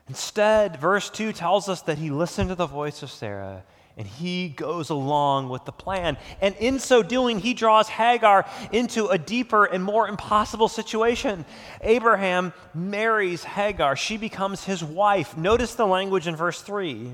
Instead, 0.07 0.77
verse 0.77 1.09
2 1.09 1.33
tells 1.33 1.67
us 1.67 1.81
that 1.83 1.97
he 1.97 2.12
listened 2.12 2.50
to 2.50 2.55
the 2.55 2.67
voice 2.67 3.01
of 3.01 3.09
Sarah 3.09 3.63
And 3.97 4.05
he 4.05 4.50
goes 4.50 4.89
along 4.89 5.50
with 5.50 5.63
the 5.63 5.71
plan. 5.71 6.17
And 6.41 6.53
in 6.57 6.79
so 6.79 7.01
doing, 7.01 7.39
he 7.39 7.53
draws 7.53 7.88
Hagar 7.88 8.45
into 8.71 9.07
a 9.07 9.17
deeper 9.17 9.63
and 9.65 9.83
more 9.83 10.07
impossible 10.07 10.67
situation. 10.67 11.45
Abraham 11.81 12.53
marries 12.74 13.43
Hagar, 13.43 13.95
she 13.95 14.17
becomes 14.17 14.65
his 14.65 14.83
wife. 14.83 15.38
Notice 15.38 15.75
the 15.75 15.88
language 15.88 16.27
in 16.27 16.35
verse 16.35 16.62
3. 16.62 17.12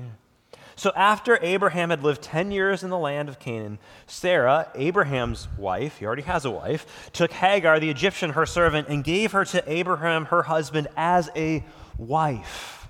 So 0.82 0.90
after 0.96 1.38
Abraham 1.42 1.90
had 1.90 2.02
lived 2.02 2.22
10 2.22 2.50
years 2.50 2.82
in 2.82 2.90
the 2.90 2.98
land 2.98 3.28
of 3.28 3.38
Canaan, 3.38 3.78
Sarah, 4.08 4.68
Abraham's 4.74 5.46
wife, 5.56 5.98
he 5.98 6.04
already 6.04 6.22
has 6.22 6.44
a 6.44 6.50
wife, 6.50 7.08
took 7.12 7.30
Hagar, 7.30 7.78
the 7.78 7.88
Egyptian, 7.88 8.30
her 8.30 8.46
servant, 8.46 8.88
and 8.88 9.04
gave 9.04 9.30
her 9.30 9.44
to 9.44 9.62
Abraham, 9.72 10.24
her 10.24 10.42
husband, 10.42 10.88
as 10.96 11.30
a 11.36 11.64
wife. 11.98 12.88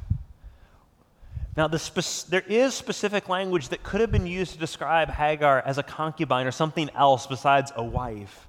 Now, 1.55 1.69
the 1.69 1.79
spe- 1.79 2.31
there 2.31 2.41
is 2.41 2.73
specific 2.73 3.29
language 3.29 3.69
that 3.69 3.83
could 3.83 4.01
have 4.01 4.11
been 4.11 4.27
used 4.27 4.55
to 4.55 4.59
describe 4.59 5.11
Hagar 5.11 5.61
as 5.61 5.77
a 5.77 5.83
concubine 5.83 6.47
or 6.47 6.51
something 6.51 6.89
else 6.95 7.27
besides 7.27 7.73
a 7.77 7.85
wife. 7.85 8.47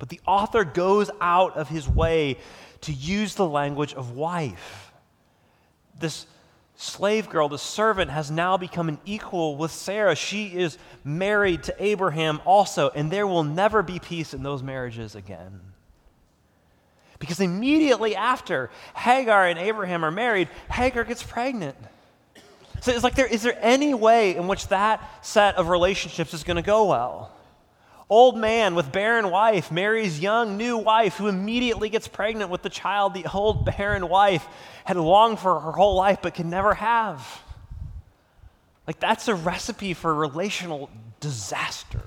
But 0.00 0.08
the 0.08 0.20
author 0.26 0.64
goes 0.64 1.12
out 1.20 1.56
of 1.56 1.68
his 1.68 1.88
way 1.88 2.38
to 2.80 2.92
use 2.92 3.36
the 3.36 3.46
language 3.46 3.94
of 3.94 4.16
wife. 4.16 4.90
This 6.00 6.26
slave 6.80 7.28
girl, 7.28 7.48
the 7.48 7.58
servant, 7.58 8.10
has 8.10 8.30
now 8.30 8.56
become 8.56 8.88
an 8.88 8.98
equal 9.04 9.56
with 9.56 9.70
Sarah. 9.70 10.16
She 10.16 10.46
is 10.46 10.78
married 11.04 11.64
to 11.64 11.74
Abraham 11.78 12.40
also, 12.46 12.88
and 12.90 13.10
there 13.10 13.26
will 13.26 13.44
never 13.44 13.82
be 13.82 13.98
peace 13.98 14.32
in 14.32 14.42
those 14.42 14.62
marriages 14.62 15.14
again. 15.14 15.60
Because 17.18 17.38
immediately 17.38 18.16
after 18.16 18.70
Hagar 18.94 19.46
and 19.46 19.58
Abraham 19.58 20.06
are 20.06 20.10
married, 20.10 20.48
Hagar 20.70 21.04
gets 21.04 21.22
pregnant. 21.22 21.76
So 22.80 22.92
it's 22.92 23.04
like, 23.04 23.14
there, 23.14 23.26
is 23.26 23.42
there 23.42 23.58
any 23.60 23.92
way 23.92 24.34
in 24.34 24.46
which 24.46 24.68
that 24.68 25.06
set 25.22 25.56
of 25.56 25.68
relationships 25.68 26.32
is 26.32 26.44
going 26.44 26.56
to 26.56 26.62
go 26.62 26.86
well? 26.86 27.30
Old 28.10 28.36
man 28.36 28.74
with 28.74 28.90
barren 28.90 29.30
wife 29.30 29.70
marries 29.70 30.18
young 30.18 30.56
new 30.56 30.76
wife 30.76 31.16
who 31.16 31.28
immediately 31.28 31.88
gets 31.88 32.08
pregnant 32.08 32.50
with 32.50 32.62
the 32.62 32.68
child 32.68 33.14
the 33.14 33.24
old 33.32 33.64
barren 33.64 34.08
wife 34.08 34.44
had 34.84 34.96
longed 34.96 35.38
for 35.38 35.60
her 35.60 35.70
whole 35.70 35.94
life 35.94 36.18
but 36.20 36.34
could 36.34 36.46
never 36.46 36.74
have. 36.74 37.40
Like, 38.88 38.98
that's 38.98 39.28
a 39.28 39.34
recipe 39.36 39.94
for 39.94 40.12
relational 40.12 40.90
disaster. 41.20 42.02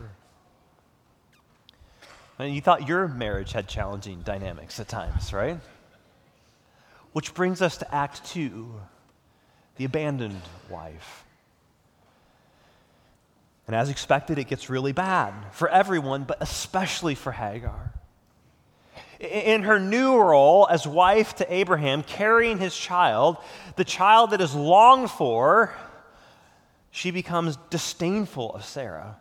And 2.37 2.53
you 2.53 2.59
thought 2.59 2.85
your 2.85 3.07
marriage 3.07 3.53
had 3.53 3.69
challenging 3.69 4.23
dynamics 4.23 4.81
at 4.81 4.89
times, 4.89 5.31
right? 5.31 5.59
Which 7.13 7.33
brings 7.33 7.61
us 7.61 7.77
to 7.77 7.95
Act 7.95 8.25
Two 8.25 8.81
the 9.77 9.85
abandoned 9.85 10.41
wife. 10.69 11.22
And 13.67 13.75
as 13.75 13.89
expected, 13.89 14.37
it 14.37 14.47
gets 14.47 14.69
really 14.69 14.91
bad 14.91 15.33
for 15.51 15.69
everyone, 15.69 16.23
but 16.23 16.37
especially 16.41 17.15
for 17.15 17.31
Hagar. 17.31 17.93
In 19.19 19.63
her 19.63 19.79
new 19.79 20.17
role 20.17 20.67
as 20.69 20.85
wife 20.85 21.35
to 21.35 21.53
Abraham, 21.53 22.03
carrying 22.03 22.57
his 22.57 22.75
child, 22.75 23.37
the 23.77 23.85
child 23.85 24.31
that 24.31 24.41
is 24.41 24.53
longed 24.53 25.09
for, 25.09 25.73
she 26.91 27.11
becomes 27.11 27.57
disdainful 27.69 28.53
of 28.53 28.65
Sarah. 28.65 29.17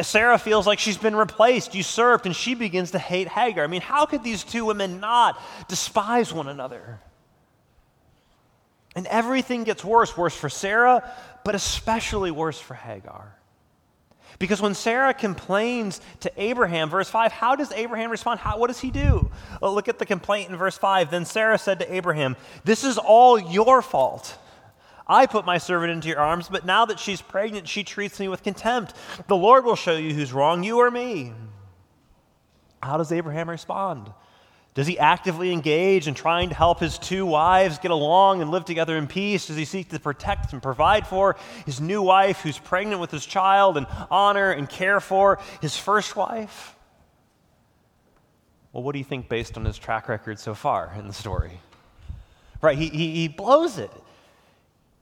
Sarah 0.00 0.38
feels 0.38 0.66
like 0.66 0.78
she's 0.78 0.96
been 0.96 1.16
replaced, 1.16 1.74
usurped, 1.74 2.24
and 2.24 2.34
she 2.34 2.54
begins 2.54 2.92
to 2.92 2.98
hate 2.98 3.28
Hagar. 3.28 3.64
I 3.64 3.66
mean, 3.66 3.82
how 3.82 4.06
could 4.06 4.22
these 4.22 4.44
two 4.44 4.64
women 4.64 5.00
not 5.00 5.40
despise 5.68 6.32
one 6.32 6.48
another? 6.48 7.00
And 8.94 9.06
everything 9.08 9.64
gets 9.64 9.84
worse 9.84 10.16
worse 10.16 10.34
for 10.34 10.48
Sarah, 10.48 11.10
but 11.44 11.54
especially 11.54 12.30
worse 12.30 12.58
for 12.58 12.74
Hagar. 12.74 13.36
Because 14.42 14.60
when 14.60 14.74
Sarah 14.74 15.14
complains 15.14 16.00
to 16.18 16.32
Abraham, 16.36 16.90
verse 16.90 17.08
5, 17.08 17.30
how 17.30 17.54
does 17.54 17.70
Abraham 17.70 18.10
respond? 18.10 18.40
How, 18.40 18.58
what 18.58 18.66
does 18.66 18.80
he 18.80 18.90
do? 18.90 19.30
Well, 19.60 19.72
look 19.72 19.86
at 19.86 20.00
the 20.00 20.04
complaint 20.04 20.50
in 20.50 20.56
verse 20.56 20.76
5. 20.76 21.12
Then 21.12 21.24
Sarah 21.24 21.56
said 21.56 21.78
to 21.78 21.94
Abraham, 21.94 22.34
This 22.64 22.82
is 22.82 22.98
all 22.98 23.38
your 23.38 23.82
fault. 23.82 24.36
I 25.06 25.26
put 25.26 25.46
my 25.46 25.58
servant 25.58 25.92
into 25.92 26.08
your 26.08 26.18
arms, 26.18 26.48
but 26.48 26.66
now 26.66 26.84
that 26.86 26.98
she's 26.98 27.22
pregnant, 27.22 27.68
she 27.68 27.84
treats 27.84 28.18
me 28.18 28.26
with 28.26 28.42
contempt. 28.42 28.94
The 29.28 29.36
Lord 29.36 29.64
will 29.64 29.76
show 29.76 29.96
you 29.96 30.12
who's 30.12 30.32
wrong, 30.32 30.64
you 30.64 30.78
or 30.78 30.90
me. 30.90 31.32
How 32.82 32.96
does 32.96 33.12
Abraham 33.12 33.48
respond? 33.48 34.12
Does 34.74 34.86
he 34.86 34.98
actively 34.98 35.52
engage 35.52 36.08
in 36.08 36.14
trying 36.14 36.48
to 36.48 36.54
help 36.54 36.80
his 36.80 36.98
two 36.98 37.26
wives 37.26 37.78
get 37.78 37.90
along 37.90 38.40
and 38.40 38.50
live 38.50 38.64
together 38.64 38.96
in 38.96 39.06
peace? 39.06 39.48
Does 39.48 39.56
he 39.56 39.66
seek 39.66 39.90
to 39.90 40.00
protect 40.00 40.54
and 40.54 40.62
provide 40.62 41.06
for 41.06 41.36
his 41.66 41.78
new 41.78 42.00
wife 42.00 42.40
who's 42.40 42.58
pregnant 42.58 42.98
with 42.98 43.10
his 43.10 43.26
child 43.26 43.76
and 43.76 43.86
honor 44.10 44.50
and 44.50 44.66
care 44.68 44.98
for 44.98 45.38
his 45.60 45.76
first 45.76 46.16
wife? 46.16 46.74
Well, 48.72 48.82
what 48.82 48.92
do 48.92 48.98
you 48.98 49.04
think 49.04 49.28
based 49.28 49.58
on 49.58 49.66
his 49.66 49.76
track 49.76 50.08
record 50.08 50.38
so 50.38 50.54
far 50.54 50.94
in 50.98 51.06
the 51.06 51.12
story? 51.12 51.60
Right, 52.62 52.78
he, 52.78 52.88
he, 52.88 53.10
he 53.12 53.28
blows 53.28 53.76
it. 53.76 53.90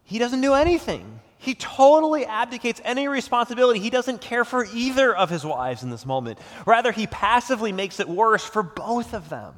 He 0.03 0.19
doesn't 0.19 0.41
do 0.41 0.55
anything. 0.55 1.21
He 1.41 1.55
totally 1.55 2.27
abdicates 2.27 2.81
any 2.85 3.09
responsibility. 3.09 3.81
He 3.81 3.91
doesn't 3.91 4.21
care 4.21 4.45
for 4.45 4.67
either 4.73 5.15
of 5.15 5.31
his 5.31 5.45
wives 5.45 5.83
in 5.83 5.91
this 5.91 6.07
moment. 6.07 6.39
Rather, 6.67 6.93
he 6.93 7.07
passively 7.07 7.73
makes 7.73 7.99
it 7.99 8.09
worse 8.09 8.45
for 8.45 8.63
both 8.63 9.15
of 9.15 9.29
them. 9.29 9.55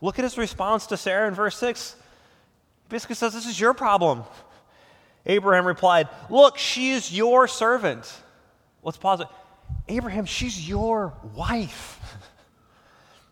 Look 0.00 0.18
at 0.18 0.22
his 0.22 0.38
response 0.38 0.86
to 0.86 0.96
Sarah 0.96 1.26
in 1.28 1.34
verse 1.34 1.56
6. 1.58 1.94
He 1.94 2.88
basically 2.88 3.16
says, 3.16 3.34
This 3.34 3.46
is 3.46 3.58
your 3.58 3.74
problem. 3.74 4.22
Abraham 5.26 5.66
replied, 5.66 6.08
Look, 6.30 6.56
she 6.56 6.92
is 6.92 7.12
your 7.12 7.48
servant. 7.48 8.10
Let's 8.82 8.98
pause 8.98 9.20
it. 9.20 9.28
Abraham, 9.88 10.24
she's 10.24 10.68
your 10.68 11.14
wife. 11.34 12.00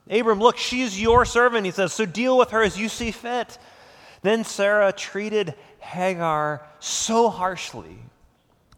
Abram, 0.11 0.39
look, 0.39 0.59
she's 0.59 1.01
your 1.01 1.25
servant, 1.25 1.65
he 1.65 1.71
says, 1.73 1.93
so 1.93 2.05
deal 2.05 2.37
with 2.37 2.51
her 2.51 2.63
as 2.63 2.79
you 2.79 2.89
see 2.89 3.11
fit. 3.11 3.59
Then 4.23 4.45
Sarah 4.45 4.93
treated 4.93 5.55
Hagar 5.85 6.67
so 6.81 7.29
harshly 7.29 7.99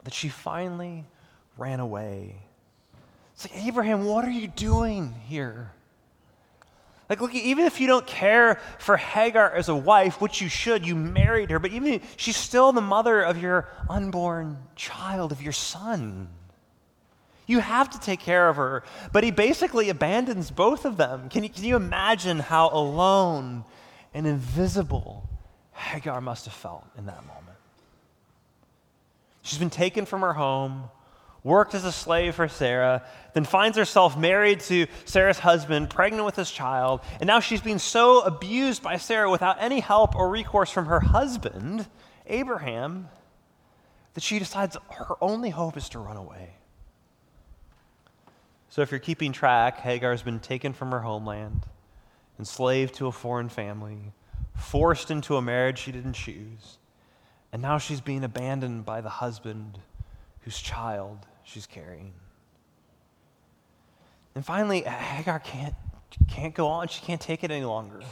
that 0.04 0.12
she 0.12 0.28
finally 0.28 1.04
ran 1.56 1.80
away. 1.80 2.36
It's 3.34 3.48
like, 3.48 3.64
Abraham, 3.64 4.04
what 4.04 4.24
are 4.24 4.30
you 4.30 4.48
doing 4.48 5.14
here? 5.26 5.70
Like, 7.08 7.20
look, 7.20 7.32
even 7.32 7.64
if 7.64 7.80
you 7.80 7.86
don't 7.86 8.06
care 8.06 8.60
for 8.78 8.96
Hagar 8.96 9.52
as 9.52 9.68
a 9.68 9.76
wife, 9.76 10.20
which 10.20 10.40
you 10.40 10.48
should, 10.48 10.84
you 10.84 10.96
married 10.96 11.50
her, 11.50 11.60
but 11.60 11.70
even 11.70 12.00
she's 12.16 12.36
still 12.36 12.72
the 12.72 12.80
mother 12.80 13.22
of 13.22 13.40
your 13.40 13.68
unborn 13.88 14.58
child, 14.74 15.30
of 15.30 15.40
your 15.40 15.52
son. 15.52 16.28
You 17.46 17.60
have 17.60 17.88
to 17.90 18.00
take 18.00 18.18
care 18.18 18.48
of 18.48 18.56
her. 18.56 18.82
But 19.12 19.22
he 19.22 19.30
basically 19.30 19.88
abandons 19.88 20.50
both 20.50 20.84
of 20.84 20.96
them. 20.96 21.28
Can 21.28 21.44
you, 21.44 21.50
can 21.50 21.62
you 21.62 21.76
imagine 21.76 22.40
how 22.40 22.70
alone 22.70 23.64
and 24.12 24.26
invisible 24.26 25.28
Hagar 25.76 26.20
must 26.20 26.46
have 26.46 26.54
felt 26.54 26.84
in 26.96 27.06
that 27.06 27.24
moment. 27.26 27.56
She's 29.42 29.58
been 29.58 29.70
taken 29.70 30.06
from 30.06 30.22
her 30.22 30.32
home, 30.32 30.90
worked 31.44 31.74
as 31.74 31.84
a 31.84 31.92
slave 31.92 32.34
for 32.34 32.48
Sarah, 32.48 33.04
then 33.34 33.44
finds 33.44 33.78
herself 33.78 34.18
married 34.18 34.60
to 34.60 34.86
Sarah's 35.04 35.38
husband, 35.38 35.90
pregnant 35.90 36.24
with 36.24 36.34
his 36.34 36.50
child, 36.50 37.00
and 37.20 37.28
now 37.28 37.38
she's 37.38 37.60
being 37.60 37.78
so 37.78 38.22
abused 38.22 38.82
by 38.82 38.96
Sarah 38.96 39.30
without 39.30 39.56
any 39.60 39.78
help 39.78 40.16
or 40.16 40.28
recourse 40.28 40.70
from 40.70 40.86
her 40.86 40.98
husband, 40.98 41.86
Abraham, 42.26 43.08
that 44.14 44.24
she 44.24 44.40
decides 44.40 44.76
her 44.90 45.14
only 45.20 45.50
hope 45.50 45.76
is 45.76 45.88
to 45.90 46.00
run 46.00 46.16
away. 46.16 46.54
So, 48.68 48.82
if 48.82 48.90
you're 48.90 48.98
keeping 48.98 49.32
track, 49.32 49.78
Hagar's 49.78 50.22
been 50.22 50.40
taken 50.40 50.72
from 50.72 50.90
her 50.90 51.00
homeland, 51.00 51.64
enslaved 52.38 52.94
to 52.96 53.06
a 53.06 53.12
foreign 53.12 53.48
family, 53.48 54.12
forced 54.56 55.10
into 55.10 55.36
a 55.36 55.42
marriage 55.42 55.78
she 55.78 55.92
didn't 55.92 56.14
choose. 56.14 56.78
And 57.52 57.62
now 57.62 57.78
she's 57.78 58.00
being 58.00 58.24
abandoned 58.24 58.84
by 58.84 59.00
the 59.00 59.08
husband 59.08 59.78
whose 60.40 60.58
child 60.58 61.26
she's 61.44 61.66
carrying. 61.66 62.12
And 64.34 64.44
finally, 64.44 64.82
Hagar 64.82 65.38
can't, 65.38 65.74
can't 66.28 66.54
go 66.54 66.68
on. 66.68 66.88
She 66.88 67.00
can't 67.02 67.20
take 67.20 67.44
it 67.44 67.50
any 67.50 67.64
longer. 67.64 67.98
And 67.98 68.06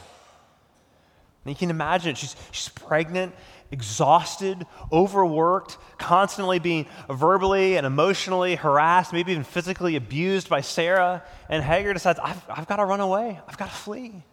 you 1.45 1.55
can 1.55 1.69
imagine 1.69 2.11
it. 2.11 2.17
She's, 2.17 2.35
she's 2.51 2.69
pregnant, 2.69 3.35
exhausted, 3.69 4.65
overworked, 4.91 5.77
constantly 5.99 6.57
being 6.57 6.87
verbally 7.07 7.77
and 7.77 7.85
emotionally 7.85 8.55
harassed, 8.55 9.13
maybe 9.13 9.31
even 9.31 9.43
physically 9.43 9.95
abused 9.95 10.49
by 10.49 10.61
Sarah. 10.61 11.23
And 11.47 11.63
Hagar 11.63 11.93
decides, 11.93 12.17
I've, 12.17 12.43
I've 12.49 12.67
got 12.67 12.77
to 12.77 12.85
run 12.85 13.01
away. 13.01 13.39
I've 13.47 13.57
got 13.57 13.69
to 13.69 13.75
flee 13.75 14.23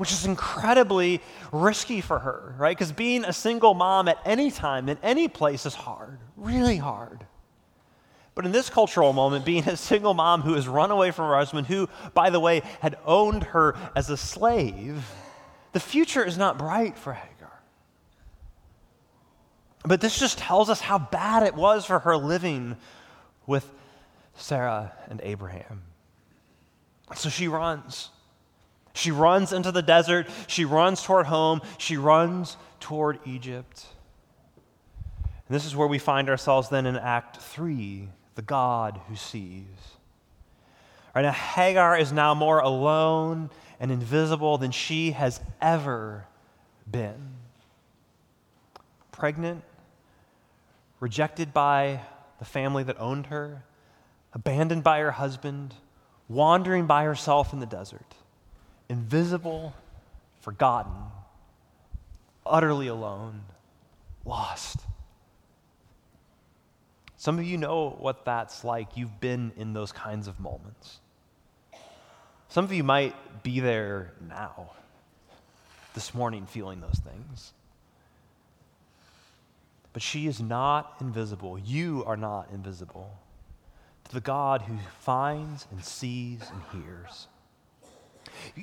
which 0.00 0.12
is 0.12 0.24
incredibly 0.24 1.20
risky 1.52 2.00
for 2.00 2.18
her, 2.18 2.54
right? 2.56 2.74
Because 2.74 2.90
being 2.90 3.22
a 3.22 3.34
single 3.34 3.74
mom 3.74 4.08
at 4.08 4.16
any 4.24 4.50
time, 4.50 4.88
in 4.88 4.96
any 5.02 5.28
place, 5.28 5.66
is 5.66 5.74
hard, 5.74 6.18
really 6.38 6.78
hard. 6.78 7.26
But 8.34 8.46
in 8.46 8.50
this 8.50 8.70
cultural 8.70 9.12
moment, 9.12 9.44
being 9.44 9.68
a 9.68 9.76
single 9.76 10.14
mom 10.14 10.40
who 10.40 10.54
has 10.54 10.66
run 10.66 10.90
away 10.90 11.10
from 11.10 11.26
her 11.26 11.36
husband, 11.36 11.66
who, 11.66 11.86
by 12.14 12.30
the 12.30 12.40
way, 12.40 12.62
had 12.80 12.96
owned 13.04 13.44
her 13.44 13.76
as 13.94 14.08
a 14.08 14.16
slave, 14.16 15.04
the 15.72 15.80
future 15.80 16.24
is 16.24 16.38
not 16.38 16.56
bright 16.56 16.96
for 16.96 17.12
Hagar. 17.12 17.60
But 19.84 20.00
this 20.00 20.18
just 20.18 20.38
tells 20.38 20.70
us 20.70 20.80
how 20.80 20.98
bad 20.98 21.42
it 21.42 21.54
was 21.54 21.84
for 21.84 21.98
her 21.98 22.16
living 22.16 22.78
with 23.46 23.70
Sarah 24.34 24.94
and 25.10 25.20
Abraham. 25.22 25.82
So 27.14 27.28
she 27.28 27.48
runs. 27.48 28.08
She 29.00 29.10
runs 29.10 29.54
into 29.54 29.72
the 29.72 29.80
desert. 29.80 30.28
She 30.46 30.66
runs 30.66 31.02
toward 31.02 31.24
home. 31.24 31.62
She 31.78 31.96
runs 31.96 32.58
toward 32.80 33.18
Egypt. 33.24 33.86
And 35.24 35.56
this 35.56 35.64
is 35.64 35.74
where 35.74 35.88
we 35.88 35.98
find 35.98 36.28
ourselves 36.28 36.68
then 36.68 36.84
in 36.84 36.96
Act 36.96 37.38
3 37.38 38.10
the 38.34 38.42
God 38.42 39.00
who 39.08 39.16
sees. 39.16 39.64
Right 41.14 41.22
now, 41.22 41.32
Hagar 41.32 41.96
is 41.98 42.12
now 42.12 42.34
more 42.34 42.58
alone 42.58 43.48
and 43.80 43.90
invisible 43.90 44.58
than 44.58 44.70
she 44.70 45.12
has 45.12 45.40
ever 45.62 46.26
been. 46.88 47.36
Pregnant, 49.12 49.62
rejected 51.00 51.54
by 51.54 52.02
the 52.38 52.44
family 52.44 52.82
that 52.84 53.00
owned 53.00 53.26
her, 53.26 53.64
abandoned 54.34 54.84
by 54.84 55.00
her 55.00 55.12
husband, 55.12 55.74
wandering 56.28 56.86
by 56.86 57.04
herself 57.04 57.54
in 57.54 57.60
the 57.60 57.66
desert, 57.66 58.14
invisible, 58.90 59.72
forgotten, 60.40 60.92
utterly 62.44 62.88
alone, 62.88 63.42
lost. 64.24 64.80
Some 67.16 67.38
of 67.38 67.44
you 67.44 67.56
know 67.56 67.90
what 68.00 68.24
that's 68.24 68.64
like. 68.64 68.96
You've 68.96 69.20
been 69.20 69.52
in 69.56 69.74
those 69.74 69.92
kinds 69.92 70.26
of 70.26 70.40
moments. 70.40 70.98
Some 72.48 72.64
of 72.64 72.72
you 72.72 72.82
might 72.82 73.14
be 73.44 73.60
there 73.60 74.10
now, 74.28 74.72
this 75.94 76.12
morning, 76.12 76.46
feeling 76.46 76.80
those 76.80 77.00
things. 77.04 77.52
But 79.92 80.02
she 80.02 80.26
is 80.26 80.40
not 80.40 80.96
invisible. 81.00 81.58
You 81.60 82.02
are 82.06 82.16
not 82.16 82.48
invisible 82.52 83.16
to 84.04 84.14
the 84.14 84.20
God 84.20 84.62
who 84.62 84.78
finds 84.98 85.68
and 85.70 85.84
sees 85.84 86.40
and 86.50 86.82
hears. 86.82 87.28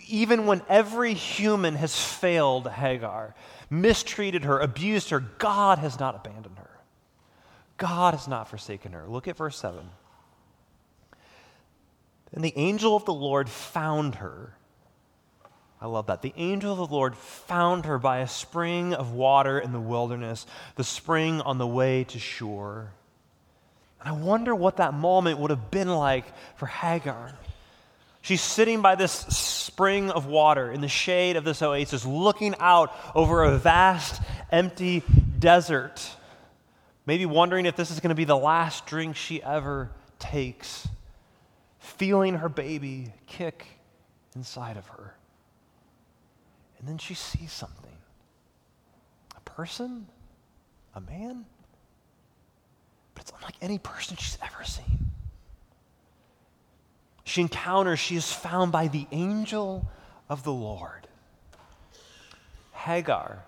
Even 0.08 0.46
when 0.46 0.62
every 0.70 1.14
human 1.14 1.76
has 1.76 2.00
failed 2.00 2.68
Hagar, 2.68 3.36
mistreated 3.70 4.44
her, 4.44 4.60
abused 4.60 5.10
her, 5.10 5.20
God 5.20 5.80
has 5.80 6.00
not 6.00 6.16
abandoned 6.16 6.58
her. 6.58 6.80
God 7.78 8.14
has 8.14 8.28
not 8.28 8.50
forsaken 8.50 8.94
her. 8.94 9.06
Look 9.08 9.28
at 9.28 9.38
verse 9.38 9.58
7. 9.58 9.80
Then 12.34 12.42
the 12.42 12.58
angel 12.58 12.96
of 12.96 13.06
the 13.06 13.14
Lord 13.14 13.50
found 13.50 14.16
her. 14.16 14.54
I 15.80 15.86
love 15.86 16.08
that. 16.08 16.24
The 16.24 16.34
angel 16.38 16.72
of 16.72 16.90
the 16.90 16.96
Lord 16.96 17.16
found 17.16 17.86
her 17.86 18.00
by 18.00 18.20
a 18.20 18.28
spring 18.28 18.94
of 18.94 19.14
water 19.14 19.60
in 19.60 19.74
the 19.74 19.80
wilderness, 19.80 20.48
the 20.76 20.84
spring 20.84 21.40
on 21.42 21.60
the 21.60 21.68
way 21.68 22.04
to 22.06 22.20
Shur. 22.20 22.90
And 24.00 24.10
I 24.10 24.12
wonder 24.12 24.56
what 24.56 24.78
that 24.78 24.94
moment 24.94 25.40
would 25.40 25.52
have 25.52 25.70
been 25.70 25.90
like 25.90 26.26
for 26.56 26.66
Hagar. 26.66 27.34
She's 28.28 28.42
sitting 28.42 28.82
by 28.82 28.96
this 28.96 29.12
spring 29.12 30.12
of 30.12 30.26
water 30.26 30.72
in 30.72 30.82
the 30.82 30.88
shade 30.88 31.36
of 31.36 31.44
this 31.44 31.62
oasis, 31.62 32.06
looking 32.06 32.56
out 32.60 32.94
over 33.16 33.44
a 33.44 33.58
vast, 33.58 34.22
empty 34.52 35.04
desert 35.40 36.18
maybe 37.08 37.26
wondering 37.26 37.66
if 37.66 37.76
this 37.76 37.90
is 37.90 38.00
going 38.00 38.10
to 38.10 38.16
be 38.16 38.26
the 38.26 38.38
last 38.38 38.86
drink 38.86 39.16
she 39.16 39.42
ever 39.42 39.90
takes, 40.20 40.88
feeling 41.80 42.36
her 42.36 42.50
baby 42.50 43.12
kick 43.26 43.66
inside 44.36 44.78
of 44.78 44.86
her. 44.90 45.16
And 46.78 46.88
then 46.88 47.00
she 47.00 47.16
sees 47.16 47.52
something 47.52 47.98
a 49.36 49.40
person, 49.42 50.06
a 50.94 51.00
man, 51.00 51.46
but 53.16 53.24
it's 53.24 53.32
unlike 53.38 53.56
any 53.62 53.80
person 53.80 54.16
she's 54.18 54.38
ever 54.44 54.64
seen. 54.64 55.12
She 57.28 57.42
encounters, 57.42 58.00
she 58.00 58.16
is 58.16 58.32
found 58.32 58.72
by 58.72 58.88
the 58.88 59.06
angel 59.12 59.86
of 60.30 60.44
the 60.44 60.54
Lord. 60.54 61.10
Hagar 62.72 63.44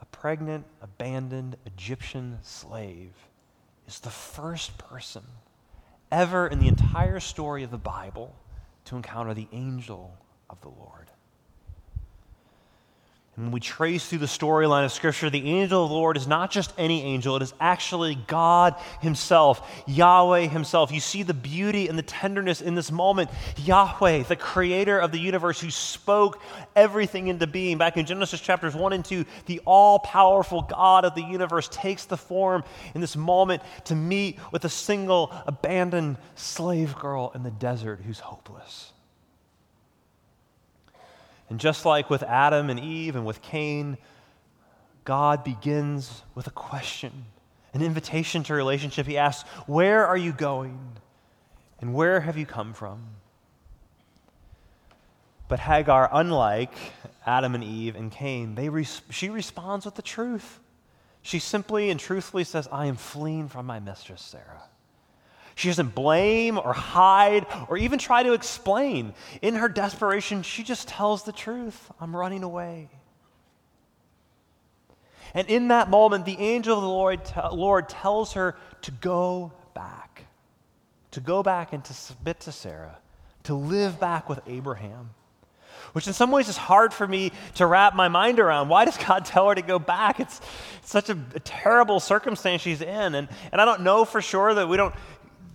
a 0.00 0.04
pregnant, 0.06 0.64
abandoned 0.82 1.56
Egyptian 1.66 2.38
slave 2.42 3.12
is 3.86 4.00
the 4.00 4.10
first 4.10 4.76
person 4.76 5.22
ever 6.10 6.48
in 6.48 6.58
the 6.58 6.66
entire 6.66 7.20
story 7.20 7.62
of 7.62 7.70
the 7.70 7.78
Bible 7.78 8.34
to 8.86 8.96
encounter 8.96 9.34
the 9.34 9.46
angel 9.52 10.12
of 10.50 10.60
the 10.62 10.68
Lord. 10.68 11.12
And 13.34 13.46
when 13.46 13.52
we 13.52 13.60
trace 13.60 14.06
through 14.06 14.18
the 14.18 14.26
storyline 14.26 14.84
of 14.84 14.92
Scripture, 14.92 15.30
the 15.30 15.48
angel 15.48 15.84
of 15.84 15.88
the 15.88 15.94
Lord 15.94 16.18
is 16.18 16.26
not 16.26 16.50
just 16.50 16.70
any 16.76 17.02
angel, 17.02 17.34
it 17.36 17.42
is 17.42 17.54
actually 17.58 18.14
God 18.14 18.74
Himself, 19.00 19.82
Yahweh 19.86 20.48
Himself. 20.48 20.92
You 20.92 21.00
see 21.00 21.22
the 21.22 21.32
beauty 21.32 21.88
and 21.88 21.98
the 21.98 22.02
tenderness 22.02 22.60
in 22.60 22.74
this 22.74 22.92
moment. 22.92 23.30
Yahweh, 23.56 24.24
the 24.24 24.36
creator 24.36 24.98
of 24.98 25.12
the 25.12 25.18
universe, 25.18 25.58
who 25.58 25.70
spoke 25.70 26.42
everything 26.76 27.28
into 27.28 27.46
being. 27.46 27.78
Back 27.78 27.96
in 27.96 28.04
Genesis 28.04 28.38
chapters 28.38 28.74
1 28.74 28.92
and 28.92 29.04
2, 29.04 29.24
the 29.46 29.62
all 29.64 29.98
powerful 29.98 30.60
God 30.60 31.06
of 31.06 31.14
the 31.14 31.22
universe 31.22 31.68
takes 31.72 32.04
the 32.04 32.18
form 32.18 32.62
in 32.94 33.00
this 33.00 33.16
moment 33.16 33.62
to 33.84 33.94
meet 33.94 34.38
with 34.52 34.66
a 34.66 34.68
single 34.68 35.32
abandoned 35.46 36.18
slave 36.34 36.94
girl 36.96 37.32
in 37.34 37.44
the 37.44 37.50
desert 37.50 38.02
who's 38.04 38.20
hopeless. 38.20 38.91
And 41.52 41.60
just 41.60 41.84
like 41.84 42.08
with 42.08 42.22
Adam 42.22 42.70
and 42.70 42.80
Eve 42.80 43.14
and 43.14 43.26
with 43.26 43.42
Cain, 43.42 43.98
God 45.04 45.44
begins 45.44 46.22
with 46.34 46.46
a 46.46 46.50
question, 46.50 47.26
an 47.74 47.82
invitation 47.82 48.42
to 48.44 48.54
relationship. 48.54 49.06
He 49.06 49.18
asks, 49.18 49.46
Where 49.66 50.06
are 50.06 50.16
you 50.16 50.32
going? 50.32 50.78
And 51.78 51.92
where 51.92 52.20
have 52.20 52.38
you 52.38 52.46
come 52.46 52.72
from? 52.72 53.02
But 55.46 55.58
Hagar, 55.58 56.08
unlike 56.10 56.72
Adam 57.26 57.54
and 57.54 57.62
Eve 57.62 57.96
and 57.96 58.10
Cain, 58.10 58.54
they 58.54 58.70
she 59.10 59.28
responds 59.28 59.84
with 59.84 59.96
the 59.96 60.00
truth. 60.00 60.58
She 61.20 61.38
simply 61.38 61.90
and 61.90 62.00
truthfully 62.00 62.44
says, 62.44 62.66
I 62.72 62.86
am 62.86 62.96
fleeing 62.96 63.50
from 63.50 63.66
my 63.66 63.78
mistress, 63.78 64.22
Sarah. 64.22 64.62
She 65.54 65.68
doesn't 65.68 65.94
blame 65.94 66.58
or 66.58 66.72
hide 66.72 67.46
or 67.68 67.76
even 67.76 67.98
try 67.98 68.22
to 68.22 68.32
explain. 68.32 69.14
In 69.42 69.54
her 69.56 69.68
desperation, 69.68 70.42
she 70.42 70.62
just 70.62 70.88
tells 70.88 71.24
the 71.24 71.32
truth 71.32 71.90
I'm 72.00 72.16
running 72.16 72.42
away. 72.42 72.88
And 75.34 75.48
in 75.48 75.68
that 75.68 75.88
moment, 75.88 76.24
the 76.24 76.38
angel 76.38 76.76
of 76.76 76.82
the 76.82 76.88
Lord, 76.88 77.20
Lord 77.52 77.88
tells 77.88 78.34
her 78.34 78.56
to 78.82 78.90
go 78.90 79.52
back, 79.74 80.26
to 81.12 81.20
go 81.20 81.42
back 81.42 81.72
and 81.72 81.84
to 81.84 81.94
submit 81.94 82.40
to 82.40 82.52
Sarah, 82.52 82.98
to 83.44 83.54
live 83.54 83.98
back 83.98 84.28
with 84.28 84.40
Abraham. 84.46 85.10
Which 85.94 86.06
in 86.06 86.12
some 86.12 86.30
ways 86.30 86.48
is 86.48 86.56
hard 86.56 86.94
for 86.94 87.06
me 87.06 87.32
to 87.56 87.66
wrap 87.66 87.94
my 87.94 88.08
mind 88.08 88.40
around. 88.40 88.68
Why 88.68 88.84
does 88.84 88.96
God 88.96 89.24
tell 89.24 89.48
her 89.48 89.54
to 89.54 89.62
go 89.62 89.78
back? 89.78 90.20
It's, 90.20 90.40
it's 90.78 90.90
such 90.90 91.10
a, 91.10 91.18
a 91.34 91.40
terrible 91.40 92.00
circumstance 92.00 92.62
she's 92.62 92.80
in. 92.80 93.14
And, 93.14 93.28
and 93.50 93.60
I 93.60 93.64
don't 93.64 93.82
know 93.82 94.04
for 94.04 94.22
sure 94.22 94.54
that 94.54 94.68
we 94.68 94.76
don't 94.76 94.94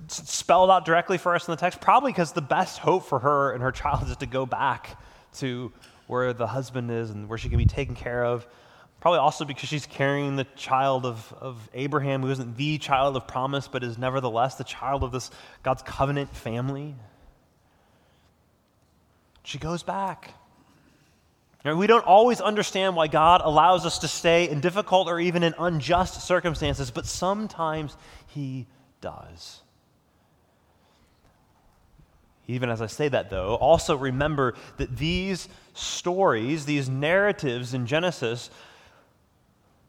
spelled 0.07 0.69
out 0.69 0.85
directly 0.85 1.17
for 1.17 1.35
us 1.35 1.47
in 1.47 1.51
the 1.51 1.57
text? 1.57 1.81
Probably 1.81 2.11
because 2.11 2.31
the 2.33 2.41
best 2.41 2.79
hope 2.79 3.05
for 3.05 3.19
her 3.19 3.51
and 3.51 3.61
her 3.61 3.71
child 3.71 4.09
is 4.09 4.17
to 4.17 4.25
go 4.25 4.45
back 4.45 4.99
to 5.35 5.71
where 6.07 6.33
the 6.33 6.47
husband 6.47 6.89
is 6.91 7.09
and 7.09 7.27
where 7.29 7.37
she 7.37 7.49
can 7.49 7.57
be 7.57 7.65
taken 7.65 7.95
care 7.95 8.25
of. 8.25 8.47
Probably 8.99 9.19
also 9.19 9.45
because 9.45 9.69
she's 9.69 9.85
carrying 9.85 10.35
the 10.35 10.45
child 10.55 11.05
of, 11.05 11.33
of 11.39 11.69
Abraham, 11.73 12.23
who 12.23 12.31
isn't 12.31 12.57
the 12.57 12.77
child 12.79 13.15
of 13.15 13.27
promise, 13.27 13.67
but 13.67 13.83
is 13.83 13.97
nevertheless 13.97 14.55
the 14.55 14.63
child 14.63 15.03
of 15.03 15.11
this 15.11 15.29
God's 15.61 15.83
covenant 15.83 16.35
family. 16.35 16.95
She 19.43 19.59
goes 19.59 19.83
back. 19.83 20.33
We 21.63 21.85
don't 21.85 22.05
always 22.05 22.39
understand 22.39 22.95
why 22.95 23.07
God 23.07 23.41
allows 23.43 23.85
us 23.85 23.99
to 23.99 24.07
stay 24.07 24.49
in 24.49 24.61
difficult 24.61 25.07
or 25.07 25.19
even 25.19 25.43
in 25.43 25.53
unjust 25.59 26.21
circumstances, 26.25 26.91
but 26.91 27.05
sometimes 27.05 27.95
He 28.27 28.67
does. 29.01 29.61
Even 32.47 32.69
as 32.69 32.81
I 32.81 32.87
say 32.87 33.09
that, 33.09 33.29
though, 33.29 33.55
also 33.55 33.97
remember 33.97 34.53
that 34.77 34.95
these 34.97 35.49
stories, 35.73 36.65
these 36.65 36.87
narratives 36.87 37.73
in 37.73 37.85
Genesis, 37.85 38.49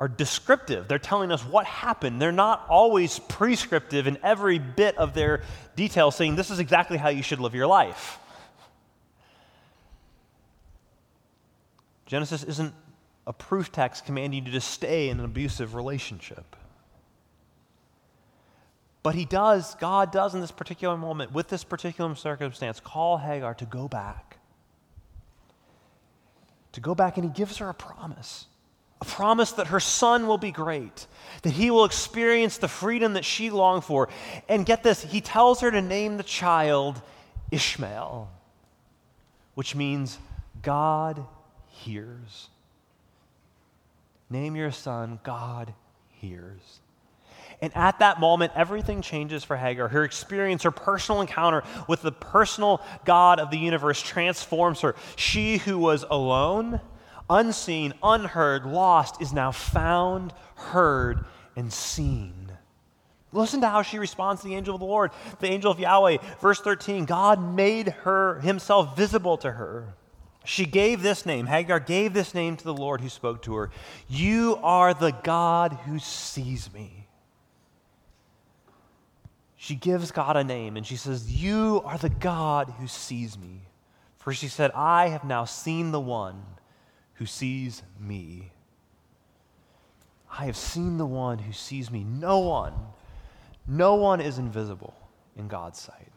are 0.01 0.09
descriptive. 0.09 0.89
They're 0.89 0.99
telling 0.99 1.31
us 1.31 1.45
what 1.45 1.67
happened. 1.67 2.21
They're 2.21 2.33
not 2.33 2.67
always 2.69 3.19
prescriptive 3.21 4.07
in 4.07 4.19
every 4.23 4.59
bit 4.59 4.97
of 4.97 5.15
their 5.15 5.43
detail, 5.77 6.11
saying 6.11 6.37
this 6.37 6.51
is 6.51 6.59
exactly 6.59 6.97
how 6.97 7.09
you 7.09 7.23
should 7.23 7.41
live 7.41 7.55
your 7.55 7.67
life. 7.67 8.19
Genesis 12.07 12.43
isn't 12.43 12.75
a 13.27 13.33
proof 13.33 13.71
text 13.71 14.07
commanding 14.07 14.47
you 14.47 14.53
to 14.53 14.61
stay 14.61 15.11
in 15.11 15.19
an 15.19 15.25
abusive 15.25 15.75
relationship. 15.75 16.57
But 19.09 19.15
he 19.15 19.25
does, 19.25 19.75
God 19.77 20.13
does 20.13 20.35
in 20.35 20.43
this 20.43 20.51
particular 20.51 20.95
moment, 20.95 21.33
with 21.33 21.49
this 21.49 21.65
particular 21.65 22.15
circumstance, 22.15 22.79
call 22.79 23.17
Hagar 23.17 23.55
to 23.55 23.65
go 23.65 23.89
back. 23.89 24.37
To 26.73 26.81
go 26.83 26.95
back, 26.95 27.17
and 27.17 27.25
he 27.25 27.33
gives 27.33 27.57
her 27.57 27.71
a 27.71 27.73
promise. 27.73 28.45
a 29.01 29.05
promise 29.05 29.53
that 29.53 29.69
her 29.69 29.81
son 29.81 30.27
will 30.27 30.39
be 30.39 30.51
great, 30.51 31.07
that 31.43 31.53
he 31.53 31.71
will 31.71 31.85
experience 31.85 32.59
the 32.59 32.69
freedom 32.69 33.13
that 33.13 33.25
she 33.25 33.51
longed 33.51 33.85
for. 33.85 34.09
And 34.49 34.67
get 34.67 34.83
this, 34.83 35.03
he 35.03 35.21
tells 35.21 35.61
her 35.61 35.71
to 35.71 35.81
name 35.81 36.17
the 36.17 36.23
child 36.23 37.01
Ishmael, 37.51 38.29
which 39.55 39.75
means 39.75 40.19
God 40.63 41.25
hears. 41.69 42.49
Name 44.31 44.57
your 44.57 44.73
son, 44.73 45.21
God 45.23 45.73
hears. 46.09 46.81
And 47.61 47.77
at 47.77 47.99
that 47.99 48.21
moment, 48.21 48.53
everything 48.55 49.03
changes 49.03 49.43
for 49.43 49.57
Hagar. 49.57 49.89
Her 49.89 50.05
experience, 50.05 50.63
her 50.63 50.71
personal 50.71 51.21
encounter 51.21 51.65
with 51.89 52.03
the 52.03 52.13
personal 52.13 52.81
God 53.05 53.41
of 53.41 53.51
the 53.51 53.59
universe 53.59 54.01
transforms 54.01 54.83
her. 54.83 54.95
She 55.17 55.59
who 55.59 55.79
was 55.79 56.05
alone, 56.09 56.81
unseen, 57.29 57.95
unheard, 58.03 58.65
lost, 58.65 59.21
is 59.21 59.33
now 59.33 59.51
found, 59.51 60.33
heard, 60.55 61.25
and 61.57 61.73
seen. 61.73 62.53
Listen 63.33 63.61
to 63.61 63.69
how 63.69 63.83
she 63.83 63.99
responds 63.99 64.43
to 64.43 64.49
the 64.49 64.55
angel 64.55 64.75
of 64.75 64.81
the 64.81 64.87
Lord, 64.87 65.11
the 65.41 65.49
angel 65.49 65.71
of 65.71 65.81
Yahweh. 65.81 66.19
Verse 66.41 66.61
13 66.61 67.05
God 67.05 67.43
made 67.43 67.89
her 67.89 68.41
himself 68.41 68.97
visible 68.97 69.37
to 69.39 69.53
her. 69.53 69.95
She 70.45 70.65
gave 70.65 71.03
this 71.03 71.27
name, 71.27 71.47
Hagar 71.47 71.81
gave 71.81 72.15
this 72.15 72.33
name 72.33 72.57
to 72.57 72.65
the 72.65 72.73
Lord 72.73 73.03
who 73.03 73.11
spoke 73.11 73.43
to 73.43 73.55
her 73.57 73.71
You 74.09 74.59
are 74.63 74.95
the 74.95 75.13
God 75.13 75.73
who 75.85 75.99
sees 75.99 76.73
me. 76.73 77.08
She 79.61 79.75
gives 79.75 80.13
God 80.13 80.37
a 80.37 80.45
name 80.45 80.77
and 80.77 80.87
she 80.87 80.97
says, 80.97 81.31
You 81.31 81.83
are 81.85 81.99
the 81.99 82.09
God 82.09 82.73
who 82.79 82.87
sees 82.87 83.37
me. 83.37 83.63
For 84.17 84.33
she 84.33 84.47
said, 84.47 84.71
I 84.73 85.09
have 85.09 85.25
now 85.25 85.45
seen 85.45 85.91
the 85.91 86.01
one 86.01 86.43
who 87.15 87.27
sees 87.27 87.83
me. 87.99 88.53
I 90.31 90.47
have 90.47 90.57
seen 90.57 90.97
the 90.97 91.07
one 91.07 91.39
who 91.39 91.53
sees 91.53 91.91
me. 91.91 92.05
No 92.05 92.39
one, 92.39 92.73
no 93.67 93.97
one 93.97 94.21
is 94.21 94.39
invisible 94.39 94.95
in 95.37 95.49
God's 95.49 95.81
sight. 95.81 96.13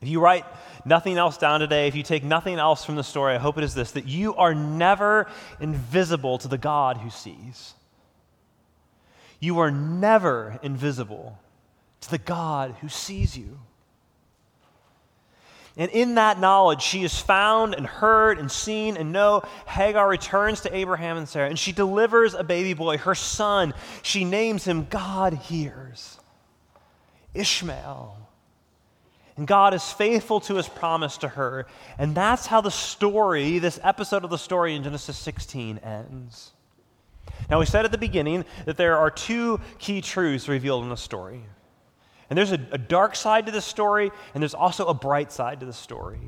If 0.00 0.08
you 0.08 0.20
write 0.20 0.44
nothing 0.84 1.18
else 1.18 1.36
down 1.36 1.60
today, 1.60 1.88
if 1.88 1.96
you 1.96 2.04
take 2.04 2.22
nothing 2.22 2.58
else 2.60 2.84
from 2.84 2.94
the 2.94 3.02
story, 3.02 3.34
I 3.34 3.38
hope 3.38 3.58
it 3.58 3.64
is 3.64 3.74
this 3.74 3.90
that 3.92 4.06
you 4.06 4.36
are 4.36 4.54
never 4.54 5.26
invisible 5.58 6.38
to 6.38 6.48
the 6.48 6.58
God 6.58 6.98
who 6.98 7.10
sees. 7.10 7.74
You 9.40 9.58
are 9.58 9.70
never 9.70 10.58
invisible 10.62 11.38
to 12.02 12.10
the 12.10 12.18
God 12.18 12.76
who 12.80 12.88
sees 12.88 13.36
you. 13.36 13.58
And 15.76 15.90
in 15.92 16.16
that 16.16 16.38
knowledge, 16.38 16.82
she 16.82 17.04
is 17.04 17.18
found 17.18 17.74
and 17.74 17.86
heard 17.86 18.38
and 18.38 18.50
seen 18.50 18.96
and 18.96 19.12
know. 19.12 19.42
Hagar 19.66 20.08
returns 20.08 20.60
to 20.62 20.76
Abraham 20.76 21.16
and 21.16 21.28
Sarah, 21.28 21.48
and 21.48 21.58
she 21.58 21.72
delivers 21.72 22.34
a 22.34 22.44
baby 22.44 22.74
boy, 22.74 22.98
her 22.98 23.14
son. 23.14 23.72
She 24.02 24.24
names 24.24 24.64
him 24.64 24.86
God 24.90 25.32
Hears, 25.32 26.18
Ishmael. 27.32 28.16
And 29.36 29.46
God 29.46 29.72
is 29.72 29.90
faithful 29.90 30.40
to 30.40 30.56
his 30.56 30.68
promise 30.68 31.16
to 31.18 31.28
her. 31.28 31.66
And 31.96 32.14
that's 32.14 32.46
how 32.46 32.60
the 32.60 32.70
story, 32.70 33.58
this 33.58 33.80
episode 33.82 34.22
of 34.22 34.28
the 34.28 34.36
story 34.36 34.74
in 34.74 34.82
Genesis 34.82 35.16
16, 35.16 35.78
ends. 35.78 36.52
Now, 37.48 37.58
we 37.58 37.66
said 37.66 37.84
at 37.84 37.92
the 37.92 37.98
beginning 37.98 38.44
that 38.64 38.76
there 38.76 38.96
are 38.96 39.10
two 39.10 39.60
key 39.78 40.00
truths 40.00 40.48
revealed 40.48 40.84
in 40.84 40.90
the 40.90 40.96
story. 40.96 41.42
And 42.28 42.36
there's 42.38 42.52
a, 42.52 42.60
a 42.70 42.78
dark 42.78 43.16
side 43.16 43.46
to 43.46 43.52
this 43.52 43.64
story, 43.64 44.10
and 44.34 44.42
there's 44.42 44.54
also 44.54 44.86
a 44.86 44.94
bright 44.94 45.32
side 45.32 45.60
to 45.60 45.66
the 45.66 45.72
story. 45.72 46.20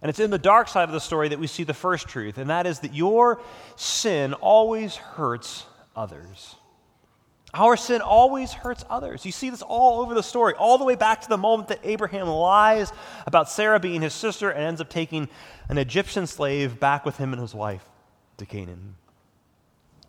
And 0.00 0.08
it's 0.08 0.18
in 0.18 0.30
the 0.30 0.38
dark 0.38 0.68
side 0.68 0.88
of 0.88 0.92
the 0.92 1.00
story 1.00 1.28
that 1.28 1.38
we 1.38 1.46
see 1.46 1.64
the 1.64 1.74
first 1.74 2.08
truth, 2.08 2.38
and 2.38 2.50
that 2.50 2.66
is 2.66 2.80
that 2.80 2.94
your 2.94 3.40
sin 3.76 4.34
always 4.34 4.96
hurts 4.96 5.64
others. 5.94 6.56
Our 7.54 7.76
sin 7.76 8.00
always 8.00 8.52
hurts 8.52 8.84
others. 8.88 9.26
You 9.26 9.32
see 9.32 9.50
this 9.50 9.60
all 9.60 10.00
over 10.00 10.14
the 10.14 10.22
story, 10.22 10.54
all 10.54 10.78
the 10.78 10.84
way 10.84 10.94
back 10.94 11.20
to 11.20 11.28
the 11.28 11.36
moment 11.36 11.68
that 11.68 11.80
Abraham 11.84 12.26
lies 12.26 12.90
about 13.26 13.50
Sarah 13.50 13.78
being 13.78 14.00
his 14.00 14.14
sister 14.14 14.48
and 14.48 14.64
ends 14.64 14.80
up 14.80 14.88
taking 14.88 15.28
an 15.68 15.76
Egyptian 15.76 16.26
slave 16.26 16.80
back 16.80 17.04
with 17.04 17.18
him 17.18 17.34
and 17.34 17.42
his 17.42 17.54
wife 17.54 17.84
to 18.38 18.46
Canaan. 18.46 18.96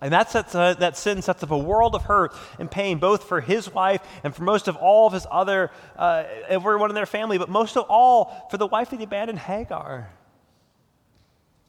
And 0.04 0.12
that, 0.12 0.30
sets 0.30 0.54
a, 0.54 0.76
that 0.80 0.98
sin 0.98 1.22
sets 1.22 1.44
up 1.44 1.52
a 1.52 1.58
world 1.58 1.96
of 1.96 2.04
hurt 2.04 2.34
and 2.60 2.70
pain, 2.70 2.98
both 3.00 3.24
for 3.24 3.40
his 3.40 3.74
wife 3.74 4.02
and 4.26 4.36
for 4.36 4.44
most 4.44 4.68
of 4.68 4.76
all 4.76 5.08
of 5.08 5.14
his 5.14 5.26
other, 5.32 5.72
uh, 5.96 6.26
everyone 6.50 6.92
in 6.92 6.96
their 6.96 7.06
family, 7.06 7.38
but 7.38 7.48
most 7.48 7.78
of 7.78 7.86
all 7.88 8.46
for 8.52 8.58
the 8.58 8.68
wife 8.68 8.90
that 8.90 8.98
he 8.98 9.06
abandoned, 9.06 9.40
Hagar. 9.40 10.10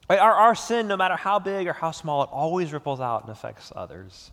Our, 0.09 0.19
our 0.19 0.53
sin, 0.53 0.89
no 0.89 0.97
matter 0.97 1.15
how 1.15 1.39
big 1.39 1.65
or 1.65 1.71
how 1.71 1.91
small, 1.91 2.23
it 2.23 2.29
always 2.29 2.73
ripples 2.73 2.99
out 2.99 3.21
and 3.21 3.31
affects 3.31 3.71
others. 3.73 4.31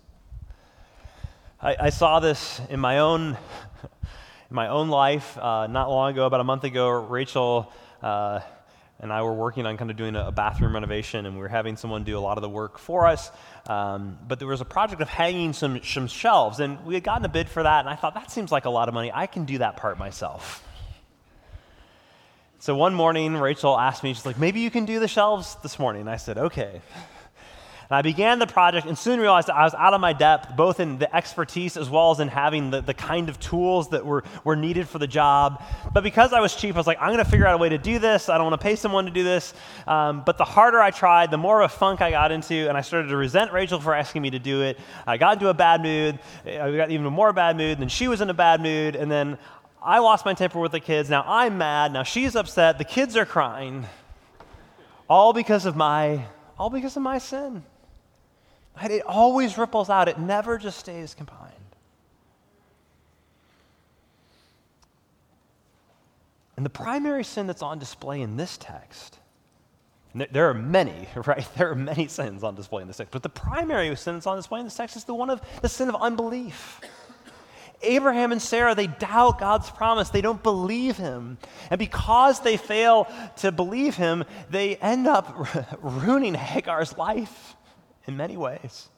I, 1.61 1.77
I 1.79 1.91
saw 1.91 2.19
this 2.19 2.61
in 2.71 2.81
my 2.81 2.99
own, 2.99 3.23
in 4.51 4.57
my 4.57 4.67
own 4.67 4.89
life 4.89 5.39
uh, 5.39 5.69
not 5.69 5.89
long 5.89 6.11
ago, 6.11 6.27
about 6.27 6.41
a 6.41 6.45
month 6.45 6.65
ago. 6.65 6.91
Rachel 6.91 7.73
uh, 8.03 8.41
and 9.03 9.13
I 9.13 9.23
were 9.23 9.35
working 9.35 9.67
on 9.67 9.77
kind 9.77 9.91
of 9.91 9.97
doing 9.97 10.15
a, 10.15 10.31
bathroom 10.31 10.75
renovation, 10.75 11.27
and 11.27 11.35
we 11.35 11.43
were 11.43 11.49
having 11.49 11.77
someone 11.77 12.05
do 12.05 12.17
a 12.17 12.21
lot 12.21 12.39
of 12.39 12.43
the 12.43 12.49
work 12.49 12.79
for 12.79 13.07
us. 13.07 13.31
Um, 13.67 14.17
but 14.27 14.39
there 14.39 14.47
was 14.49 14.61
a 14.61 14.65
project 14.65 15.03
of 15.03 15.09
hanging 15.09 15.53
some, 15.53 15.83
some 15.83 16.07
shelves, 16.07 16.61
and 16.61 16.87
we 16.87 16.95
had 16.95 17.03
gotten 17.03 17.25
a 17.25 17.29
bid 17.29 17.49
for 17.49 17.65
that, 17.65 17.81
and 17.81 17.89
I 17.89 17.97
thought, 17.97 18.15
that 18.15 18.31
seems 18.31 18.53
like 18.53 18.65
a 18.65 18.71
lot 18.71 18.87
of 18.87 18.95
money. 18.95 19.11
I 19.13 19.27
can 19.27 19.45
do 19.45 19.59
that 19.59 19.77
part 19.77 19.99
myself. 19.99 20.65
So 22.61 22.77
one 22.77 22.95
morning, 22.95 23.37
Rachel 23.37 23.77
asked 23.77 24.05
me, 24.05 24.15
she's 24.15 24.25
like, 24.25 24.39
maybe 24.39 24.61
you 24.61 24.71
can 24.71 24.85
do 24.85 25.01
the 25.01 25.09
shelves 25.09 25.57
this 25.65 25.81
morning. 25.81 26.07
I 26.07 26.17
said, 26.17 26.39
okay. 26.39 26.81
And 27.93 27.99
I 27.99 28.01
began 28.01 28.39
the 28.39 28.47
project 28.47 28.87
and 28.87 28.97
soon 28.97 29.21
realized 29.21 29.49
that 29.49 29.55
I 29.55 29.65
was 29.65 29.75
out 29.75 29.93
of 29.93 30.01
my 30.01 30.15
depth, 30.15 30.57
both 30.57 30.81
in 30.81 30.97
the 30.97 31.15
expertise 31.15 31.77
as 31.77 31.91
well 31.91 32.11
as 32.11 32.21
in 32.21 32.29
having 32.29 32.71
the, 32.71 32.81
the 32.81 32.95
kind 32.95 33.29
of 33.29 33.39
tools 33.39 33.91
that 33.91 34.07
were, 34.07 34.25
were 34.45 34.57
needed 34.57 34.89
for 34.89 34.99
the 34.99 35.07
job. 35.07 35.63
But 35.93 36.03
because 36.03 36.33
I 36.33 36.41
was 36.41 36.57
cheap, 36.57 36.75
I 36.75 36.79
was 36.79 36.87
like, 36.87 36.97
I'm 37.03 37.09
going 37.09 37.23
to 37.23 37.31
figure 37.31 37.47
out 37.47 37.53
a 37.53 37.59
way 37.59 37.69
to 37.69 37.77
do 37.77 37.99
this. 37.99 38.31
I 38.31 38.39
don't 38.39 38.49
want 38.49 38.59
to 38.59 38.65
pay 38.65 38.77
someone 38.77 39.05
to 39.05 39.11
do 39.11 39.23
this. 39.23 39.53
Um, 39.87 40.23
but 40.25 40.39
the 40.39 40.45
harder 40.47 40.81
I 40.81 40.91
tried, 40.91 41.31
the 41.31 41.37
more 41.37 41.61
of 41.61 41.71
a 41.71 41.75
funk 41.75 42.01
I 42.01 42.13
got 42.13 42.33
into, 42.33 42.67
and 42.67 42.79
I 42.79 42.81
started 42.81 43.09
to 43.09 43.17
resent 43.19 43.53
Rachel 43.53 43.79
for 43.79 43.93
asking 43.93 44.23
me 44.23 44.31
to 44.31 44.39
do 44.39 44.63
it. 44.63 44.81
I 45.07 45.19
got 45.19 45.35
into 45.35 45.51
a 45.51 45.55
bad 45.55 45.83
mood. 45.83 46.19
I 46.47 46.75
got 46.75 46.91
even 46.91 47.05
more 47.13 47.35
bad 47.35 47.59
mood. 47.59 47.73
And 47.73 47.83
then 47.83 47.89
she 47.91 48.09
was 48.09 48.23
in 48.23 48.31
a 48.31 48.35
bad 48.35 48.63
mood. 48.63 48.97
And 48.97 49.11
then 49.11 49.37
I 49.83 49.99
lost 49.99 50.25
my 50.25 50.33
temper 50.33 50.59
with 50.61 50.73
the 50.73 50.81
kids. 50.81 51.11
Now 51.11 51.27
I'm 51.27 51.59
mad. 51.59 51.93
Now 51.93 52.05
she's 52.05 52.37
upset. 52.37 52.79
The 52.79 52.87
kids 52.87 53.19
are 53.19 53.27
crying. 53.27 53.85
All 55.11 55.35
because 55.35 55.67
of 55.67 55.77
my, 55.77 56.25
all 56.59 56.71
because 56.71 56.97
of 56.97 57.03
my 57.03 57.19
sin. 57.19 57.65
It 58.81 59.03
always 59.07 59.59
ripples 59.59 59.91
out, 59.91 60.09
it 60.09 60.19
never 60.19 60.59
just 60.59 60.79
stays 60.79 61.15
confined. 61.15 61.53
And 66.57 66.67
the 66.67 66.71
primary 66.71 67.25
sin 67.25 67.47
that's 67.47 67.63
on 67.63 67.79
display 67.79 68.21
in 68.21 68.37
this 68.37 68.57
text, 68.57 69.19
there 70.15 70.49
are 70.49 70.55
many, 70.55 71.09
right? 71.27 71.47
There 71.57 71.71
are 71.71 71.75
many 71.75 72.07
sins 72.09 72.43
on 72.43 72.55
display 72.55 72.83
in 72.83 72.89
this 72.89 72.99
text, 72.99 73.13
but 73.13 73.23
the 73.23 73.29
primary 73.29 73.95
sin 73.97 74.15
that's 74.15 74.27
on 74.27 74.37
display 74.37 74.61
in 74.61 74.67
this 74.67 74.77
text 74.77 74.97
is 74.97 75.05
the 75.05 75.15
one 75.15 75.31
of 75.31 75.41
the 75.61 75.69
sin 75.69 75.89
of 75.89 75.97
unbelief. 75.97 76.81
Abraham 77.85 78.31
and 78.31 78.41
Sarah, 78.41 78.77
they 78.77 78.87
doubt 78.87 79.41
God's 79.41 79.69
promise. 79.71 80.11
They 80.11 80.21
don't 80.21 80.43
believe 80.43 80.97
him. 80.97 81.37
And 81.69 81.81
because 81.81 82.41
they 82.41 82.57
fail 82.57 83.09
to 83.39 83.51
believe 83.51 83.97
him, 83.97 84.23
they 84.51 84.77
end 84.77 85.09
up 85.09 85.49
ruining 85.83 86.35
Hagar's 86.35 86.97
life 86.97 87.57
in 88.07 88.17
many 88.17 88.37
ways. 88.37 88.89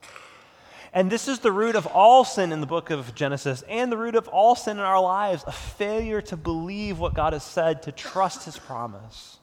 And 0.92 1.10
this 1.10 1.26
is 1.26 1.40
the 1.40 1.50
root 1.50 1.74
of 1.74 1.88
all 1.88 2.24
sin 2.24 2.52
in 2.52 2.60
the 2.60 2.66
book 2.66 2.90
of 2.90 3.14
Genesis 3.16 3.64
and 3.68 3.90
the 3.90 3.96
root 3.96 4.14
of 4.14 4.28
all 4.28 4.54
sin 4.54 4.78
in 4.78 4.84
our 4.84 5.02
lives 5.02 5.42
a 5.46 5.52
failure 5.52 6.20
to 6.22 6.36
believe 6.36 7.00
what 7.00 7.14
God 7.14 7.32
has 7.32 7.42
said, 7.42 7.82
to 7.82 7.92
trust 7.92 8.44
his 8.44 8.58
promise. 8.58 9.38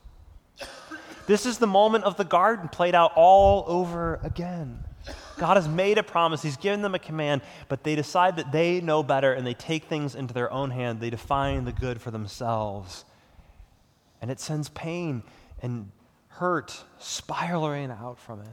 This 1.27 1.45
is 1.45 1.57
the 1.57 1.67
moment 1.67 2.05
of 2.05 2.15
the 2.17 2.23
garden 2.23 2.69
played 2.69 2.95
out 2.95 3.11
all 3.15 3.65
over 3.67 4.19
again. 4.23 4.83
God 5.37 5.57
has 5.57 5.67
made 5.67 5.97
a 5.97 6.03
promise, 6.03 6.41
He's 6.41 6.57
given 6.57 6.81
them 6.81 6.93
a 6.93 6.99
command, 6.99 7.41
but 7.67 7.83
they 7.83 7.95
decide 7.95 8.35
that 8.35 8.51
they 8.51 8.79
know 8.79 9.01
better 9.01 9.33
and 9.33 9.45
they 9.45 9.53
take 9.53 9.85
things 9.85 10.13
into 10.13 10.33
their 10.33 10.51
own 10.51 10.69
hand. 10.69 10.99
They 10.99 11.09
define 11.09 11.65
the 11.65 11.71
good 11.71 12.01
for 12.01 12.11
themselves. 12.11 13.05
And 14.21 14.29
it 14.29 14.39
sends 14.39 14.69
pain 14.69 15.23
and 15.61 15.91
hurt 16.27 16.83
spiraling 16.99 17.91
out 17.91 18.19
from 18.19 18.41
it. 18.41 18.47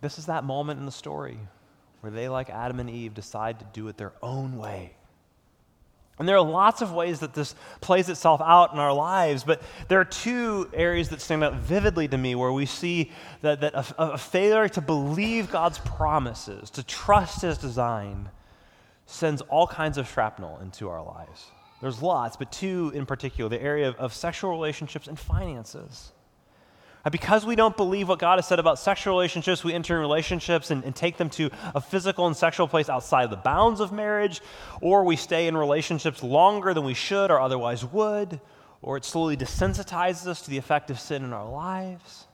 This 0.00 0.18
is 0.18 0.26
that 0.26 0.44
moment 0.44 0.78
in 0.78 0.86
the 0.86 0.92
story 0.92 1.38
where 2.00 2.12
they, 2.12 2.28
like 2.28 2.50
Adam 2.50 2.78
and 2.80 2.88
Eve, 2.88 3.14
decide 3.14 3.58
to 3.58 3.66
do 3.72 3.88
it 3.88 3.96
their 3.96 4.12
own 4.22 4.56
way. 4.56 4.94
And 6.18 6.28
there 6.28 6.36
are 6.36 6.44
lots 6.44 6.82
of 6.82 6.92
ways 6.92 7.20
that 7.20 7.32
this 7.34 7.54
plays 7.80 8.08
itself 8.08 8.40
out 8.40 8.72
in 8.72 8.78
our 8.80 8.92
lives, 8.92 9.44
but 9.44 9.62
there 9.86 10.00
are 10.00 10.04
two 10.04 10.68
areas 10.74 11.10
that 11.10 11.20
stand 11.20 11.44
out 11.44 11.54
vividly 11.54 12.08
to 12.08 12.18
me 12.18 12.34
where 12.34 12.52
we 12.52 12.66
see 12.66 13.12
that, 13.42 13.60
that 13.60 13.74
a, 13.74 13.84
a 13.98 14.18
failure 14.18 14.68
to 14.70 14.80
believe 14.80 15.50
God's 15.50 15.78
promises, 15.78 16.70
to 16.70 16.82
trust 16.82 17.42
His 17.42 17.56
design, 17.56 18.30
sends 19.06 19.42
all 19.42 19.66
kinds 19.66 19.96
of 19.96 20.08
shrapnel 20.08 20.58
into 20.60 20.88
our 20.88 21.02
lives. 21.02 21.46
There's 21.80 22.02
lots, 22.02 22.36
but 22.36 22.50
two 22.50 22.90
in 22.94 23.06
particular 23.06 23.48
the 23.48 23.62
area 23.62 23.88
of, 23.88 23.94
of 23.96 24.12
sexual 24.12 24.50
relationships 24.50 25.06
and 25.06 25.18
finances 25.18 26.12
Because 27.10 27.46
we 27.46 27.56
don't 27.56 27.76
believe 27.76 28.08
what 28.08 28.18
God 28.18 28.36
has 28.36 28.46
said 28.46 28.58
about 28.58 28.78
sexual 28.78 29.14
relationships, 29.14 29.64
we 29.64 29.72
enter 29.72 29.94
in 29.94 30.00
relationships 30.00 30.70
and, 30.70 30.84
and, 30.84 30.94
take 30.94 31.16
them 31.16 31.30
to 31.30 31.50
a 31.74 31.80
physical 31.80 32.26
and 32.26 32.36
sexual 32.36 32.68
place 32.68 32.88
outside 32.88 33.30
the 33.30 33.36
bounds 33.36 33.80
of 33.80 33.92
marriage, 33.92 34.42
or 34.80 35.04
we 35.04 35.16
stay 35.16 35.46
in 35.46 35.56
relationships 35.56 36.22
longer 36.22 36.74
than 36.74 36.84
we 36.84 36.94
should 36.94 37.30
or 37.30 37.40
otherwise 37.40 37.84
would, 37.84 38.40
or 38.82 38.96
it 38.96 39.04
slowly 39.04 39.36
desensitizes 39.36 40.26
us 40.26 40.42
to 40.42 40.50
the 40.50 40.58
effect 40.58 40.90
of 40.90 40.98
sin 40.98 41.24
in 41.24 41.32
our 41.32 41.48
lives. 41.48 42.26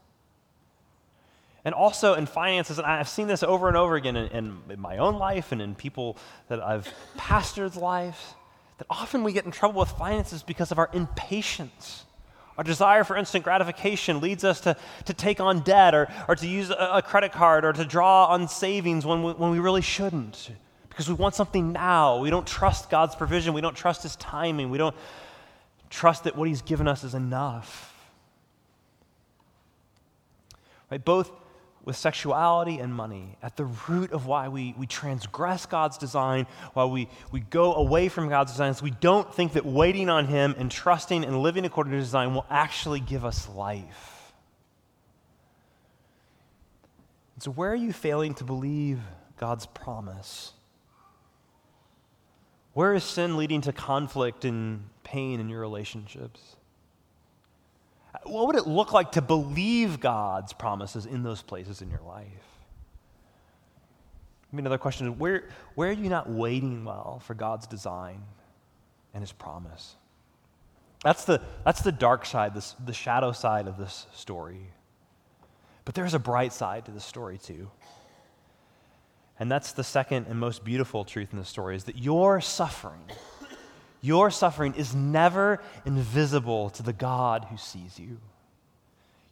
And 1.65 1.75
also 1.75 2.15
in 2.15 2.27
finances, 2.27 2.79
and 2.79 2.87
I've 2.87 3.09
seen 3.09 3.27
this 3.27 3.43
over 3.43 3.69
and 3.69 3.77
over 3.77 3.97
again 3.97 4.17
in, 4.17 4.29
in, 4.29 4.59
in 4.71 4.81
my 4.81 4.99
own 4.99 5.17
life 5.17 5.53
and 5.53 5.63
in 5.63 5.75
people 5.75 6.17
that 6.49 6.61
I've 6.61 6.93
pastored 7.17 7.77
lives, 7.77 8.35
that 8.79 8.87
often 8.91 9.25
we 9.25 9.33
get 9.33 9.45
in 9.45 9.51
trouble 9.51 9.81
with 9.81 9.91
finances 9.91 10.43
because 10.43 10.73
of 10.73 10.79
our 10.79 10.91
impatience 10.93 12.05
our 12.57 12.65
desire 12.65 13.05
for 13.05 13.17
instant 13.17 13.45
gratification 13.45 14.21
leads 14.21 14.45
us 14.45 14.61
to, 14.61 14.77
to 15.07 15.15
take 15.15 15.41
on 15.41 15.61
debt 15.61 15.95
or, 15.95 16.09
or 16.29 16.37
to 16.37 16.47
use 16.47 16.71
a, 16.71 16.91
a 16.95 17.03
credit 17.03 17.33
card 17.33 17.65
or 17.65 17.73
to 17.73 17.85
draw 17.85 18.27
on 18.27 18.47
savings 18.49 19.05
when 19.05 19.23
we, 19.23 19.33
when 19.33 19.51
we 19.51 19.59
really 19.59 19.83
shouldn't 19.83 20.51
because 20.95 21.09
we 21.09 21.15
want 21.15 21.35
something 21.35 21.73
now. 21.73 22.19
We 22.19 22.31
don't 22.31 22.47
trust 22.47 22.89
God's 22.89 23.17
provision. 23.17 23.53
We 23.53 23.61
don't 23.61 23.75
trust 23.75 24.05
His 24.05 24.15
timing. 24.17 24.71
We 24.71 24.79
don't 24.79 24.95
trust 25.91 26.25
that 26.25 26.37
what 26.37 26.47
He's 26.47 26.63
given 26.63 26.87
us 26.87 27.03
is 27.03 27.15
enough. 27.15 27.93
Right? 30.89 31.05
Both 31.05 31.33
with 31.85 31.97
sexuality 31.97 32.79
and 32.79 32.95
money 32.95 33.37
at 33.43 33.57
the 33.57 33.67
root 33.89 34.13
of 34.13 34.27
why 34.27 34.49
we, 34.49 34.75
we 34.79 34.87
transgress 34.87 35.67
God's 35.67 35.99
design, 35.99 36.47
why 36.73 36.87
we, 36.87 37.09
we 37.31 37.41
go 37.41 37.75
away 37.75 38.09
from 38.09 38.29
God's 38.29 38.53
design, 38.53 38.71
is 38.71 38.83
we 38.83 38.91
don't 38.91 39.33
think 39.35 39.53
that 39.53 39.67
waiting 39.67 40.09
on 40.09 40.27
Him 40.27 40.55
and 40.57 40.71
trusting 40.71 41.25
and 41.25 41.43
living 41.43 41.65
according 41.65 41.93
to 41.93 41.99
design 41.99 42.35
will 42.35 42.47
actually 42.49 43.01
give 43.01 43.25
us 43.25 43.49
life. 43.51 44.33
And 47.35 47.43
so, 47.43 47.51
where 47.51 47.71
are 47.71 47.77
you 47.77 47.93
failing 47.93 48.35
to 48.35 48.45
believe 48.45 49.01
God's 49.37 49.67
promise? 49.67 50.53
Where 52.73 52.95
is 52.95 53.05
sin 53.05 53.37
leading 53.37 53.61
to 53.63 53.73
conflict 53.73 54.45
and 54.45 54.85
pain 55.05 55.39
in 55.39 55.49
your 55.49 55.61
relationships? 55.61 56.57
What 58.23 58.47
would 58.47 58.57
it 58.57 58.67
look 58.67 58.93
like 58.93 59.13
to 59.13 59.23
believe 59.23 60.01
God's 60.01 60.53
promises 60.53 61.07
in 61.07 61.23
those 61.23 61.43
places 61.43 61.83
in 61.83 61.91
your 61.91 62.03
life? 62.03 62.27
Maybe 64.53 64.63
another 64.63 64.79
question 64.79 65.09
is 65.09 65.19
where, 65.19 65.49
where 65.75 65.89
are 65.89 65.93
you 65.93 66.09
not 66.09 66.31
waiting 66.31 66.85
well 66.85 67.21
for 67.25 67.35
God's 67.35 67.67
design 67.67 68.23
and 69.13 69.21
His 69.21 69.33
promise? 69.33 69.97
That's 71.03 71.25
the, 71.25 71.41
that's 71.65 71.83
the 71.83 71.93
dark 71.93 72.25
side, 72.25 72.55
this, 72.55 72.77
the 72.85 72.93
shadow 72.93 73.33
side 73.33 73.67
of 73.67 73.77
this 73.77 74.07
story. 74.15 74.71
But 75.85 75.95
there's 75.95 76.15
a 76.15 76.19
bright 76.19 76.53
side 76.53 76.87
to 76.87 76.93
the 76.93 77.01
story, 77.01 77.37
too. 77.37 77.71
And 79.39 79.51
that's 79.51 79.73
the 79.73 79.85
second 79.85 80.27
and 80.29 80.39
most 80.39 80.65
beautiful 80.65 81.05
truth 81.05 81.33
in 81.33 81.39
the 81.39 81.45
story 81.45 81.75
is 81.75 81.85
that 81.85 81.99
your 81.99 82.41
suffering 82.41 83.11
your 84.05 84.31
suffering 84.31 84.75
is 84.75 84.95
never 84.95 85.63
invisible 85.87 86.69
to 86.69 86.83
the 86.83 86.93
God 86.93 87.47
who 87.49 87.57
sees 87.57 87.99
you. 87.99 88.19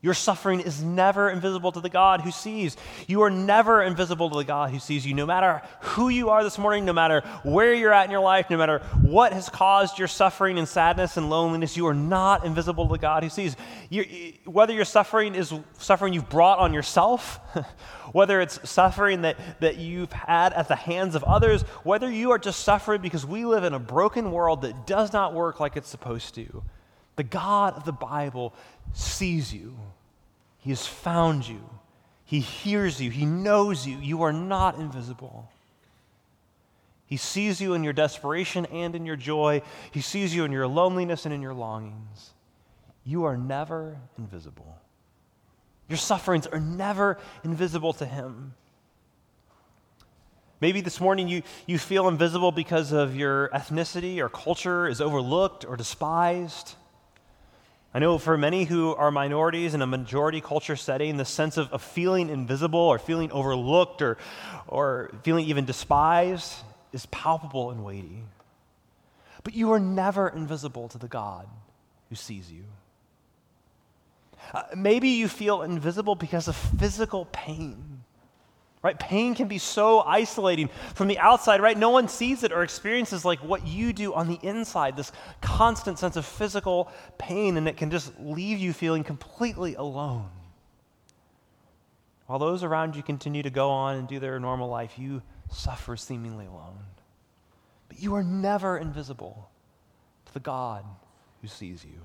Your 0.01 0.15
suffering 0.15 0.61
is 0.61 0.83
never 0.83 1.29
invisible 1.29 1.73
to 1.73 1.81
the 1.81 1.91
God 1.91 2.23
who 2.23 2.31
sees. 2.31 2.79
You 3.07 3.21
are 3.23 3.31
never 3.31 3.83
invisible 3.83 4.31
to 4.31 4.39
the 4.39 4.45
God 4.45 4.71
who 4.71 4.79
sees 4.81 5.07
you. 5.07 5.13
No 5.13 5.27
matter 5.27 5.61
who 5.81 6.09
you 6.09 6.31
are 6.31 6.43
this 6.43 6.57
morning, 6.57 6.87
no 6.87 6.95
matter 6.95 7.21
where 7.45 7.75
you're 7.75 7.93
at 7.93 8.07
in 8.07 8.11
your 8.11 8.23
life, 8.23 8.49
no 8.49 8.57
matter 8.57 8.79
what 9.03 9.35
has 9.35 9.51
caused 9.51 9.99
your 9.99 10.09
suffering 10.09 10.59
and 10.59 10.67
sadness 10.67 11.19
and 11.19 11.29
loneliness, 11.29 11.77
you 11.77 11.87
are 11.87 11.95
not 11.95 12.47
invisible 12.47 12.87
to 12.87 12.93
the 12.93 12.99
God 12.99 13.23
who 13.23 13.29
sees. 13.29 13.55
you 13.91 14.33
whether 14.45 14.73
your 14.73 14.87
suffering 14.87 15.35
is 15.35 15.53
suffering 15.79 16.15
you've 16.15 16.31
brought 16.31 16.59
on 16.59 16.73
yourself, 16.73 17.39
whether 18.13 18.41
it's 18.41 18.69
suffering 18.69 19.23
that, 19.23 19.37
that 19.61 19.79
you've 19.79 20.13
had 20.13 20.53
at 20.53 20.69
the 20.69 20.77
hands 20.77 21.15
of 21.15 21.25
others, 21.25 21.63
whether 21.83 22.11
you 22.11 22.31
are 22.31 22.39
just 22.39 22.61
suffering 22.61 23.01
because 23.01 23.27
we 23.27 23.45
live 23.45 23.65
in 23.65 23.75
a 23.75 23.79
broken 23.79 24.31
world 24.31 24.63
that 24.63 24.87
does 24.87 25.13
not 25.13 25.35
work 25.35 25.61
like 25.61 25.77
it's 25.77 25.89
supposed 25.89 26.35
to, 26.35 26.63
the 27.17 27.25
God 27.25 27.75
of 27.75 27.85
the 27.85 27.93
Bible 27.93 28.55
sees 28.93 29.53
you. 29.53 29.77
He 30.59 30.71
has 30.71 30.87
found 30.87 31.47
you. 31.47 31.69
He 32.25 32.41
hears 32.41 33.01
you. 33.01 33.11
He 33.11 33.27
knows 33.27 33.87
you. 33.87 33.99
You 33.99 34.23
are 34.23 34.33
not 34.33 34.77
invisible. 34.79 35.51
He 37.07 37.19
sees 37.19 37.61
you 37.61 37.75
in 37.75 37.85
your 37.85 37.93
desperation 37.93 38.65
and 38.67 38.95
in 38.95 39.05
your 39.05 39.17
joy. 39.17 39.61
He 39.91 40.01
sees 40.01 40.35
you 40.35 40.45
in 40.45 40.53
your 40.53 40.67
loneliness 40.67 41.27
and 41.27 41.35
in 41.35 41.43
your 41.43 41.53
longings. 41.53 42.31
You 43.05 43.25
are 43.25 43.37
never 43.37 43.99
invisible. 44.17 44.79
Your 45.89 45.99
sufferings 45.99 46.47
are 46.47 46.61
never 46.61 47.19
invisible 47.45 47.93
to 47.95 48.07
Him. 48.07 48.55
Maybe 50.61 50.81
this 50.81 51.01
morning 51.01 51.27
you, 51.27 51.43
you 51.67 51.77
feel 51.77 52.07
invisible 52.07 52.53
because 52.53 52.93
of 52.93 53.17
your 53.17 53.49
ethnicity 53.49 54.19
or 54.19 54.29
culture 54.29 54.87
is 54.87 55.01
overlooked 55.01 55.65
or 55.65 55.77
despised. 55.77 56.77
I 57.93 57.99
know 57.99 58.17
for 58.17 58.39
many 58.39 58.65
who 58.65 58.95
are 58.95 59.11
minorities 59.11 59.75
in 59.75 59.83
a 59.83 59.87
majority 59.87 60.41
culture 60.41 60.77
setting, 60.77 61.17
the 61.17 61.25
sense 61.25 61.57
of, 61.57 61.71
of 61.73 61.83
feeling 61.83 62.29
invisible 62.31 62.79
or 62.79 63.01
feeling 63.01 63.33
overlooked 63.33 64.03
or, 64.03 64.19
or 64.69 65.11
feeling 65.25 65.47
even 65.47 65.65
despised 65.65 66.55
is 66.93 67.07
palpable 67.07 67.73
and 67.73 67.85
weighty. 67.85 68.23
But 69.43 69.55
you 69.55 69.73
are 69.73 69.81
never 69.81 70.29
invisible 70.29 70.89
to 70.91 70.99
the 70.99 71.09
God 71.09 71.49
who 72.09 72.15
sees 72.15 72.51
you. 72.53 72.63
Uh, 74.55 74.63
maybe 74.77 75.09
you 75.09 75.29
feel 75.29 75.63
invisible 75.63 76.15
because 76.15 76.49
of 76.49 76.57
physical 76.57 77.27
pain 77.33 78.03
right? 78.83 78.99
Pain 78.99 79.35
can 79.35 79.49
be 79.49 79.59
so 79.59 80.01
isolating 80.01 80.69
from 80.95 81.07
the 81.09 81.19
outside, 81.19 81.61
right? 81.61 81.79
No 81.79 81.91
one 81.91 82.09
sees 82.09 82.43
it 82.43 82.53
or 82.53 82.63
experiences 82.63 83.25
like 83.25 83.39
what 83.41 83.67
you 83.67 83.93
do 83.93 84.13
on 84.13 84.29
the 84.29 84.39
inside, 84.43 84.97
this 84.97 85.13
constant 85.41 85.99
sense 85.99 86.17
of 86.17 86.27
physical 86.27 86.91
pain, 87.17 87.57
and 87.57 87.69
it 87.69 87.77
can 87.77 87.91
just 87.91 88.13
leave 88.19 88.59
you 88.59 88.73
feeling 88.73 89.05
completely 89.05 89.75
alone. 89.77 90.29
While 92.27 92.41
those 92.41 92.65
around 92.65 92.97
you 92.97 93.03
continue 93.03 93.43
to 93.43 93.51
go 93.51 93.71
on 93.71 93.97
and 93.97 94.09
do 94.09 94.19
their 94.19 94.41
normal 94.41 94.69
life, 94.69 94.99
you 94.99 95.23
suffer 95.51 95.97
seemingly 95.97 96.47
alone. 96.47 96.79
But 97.89 98.01
you 98.01 98.15
are 98.15 98.25
never 98.25 98.79
invisible 98.79 99.49
to 100.27 100.35
the 100.35 100.41
God 100.41 100.85
who 101.41 101.49
sees 101.49 101.85
you. 101.85 102.01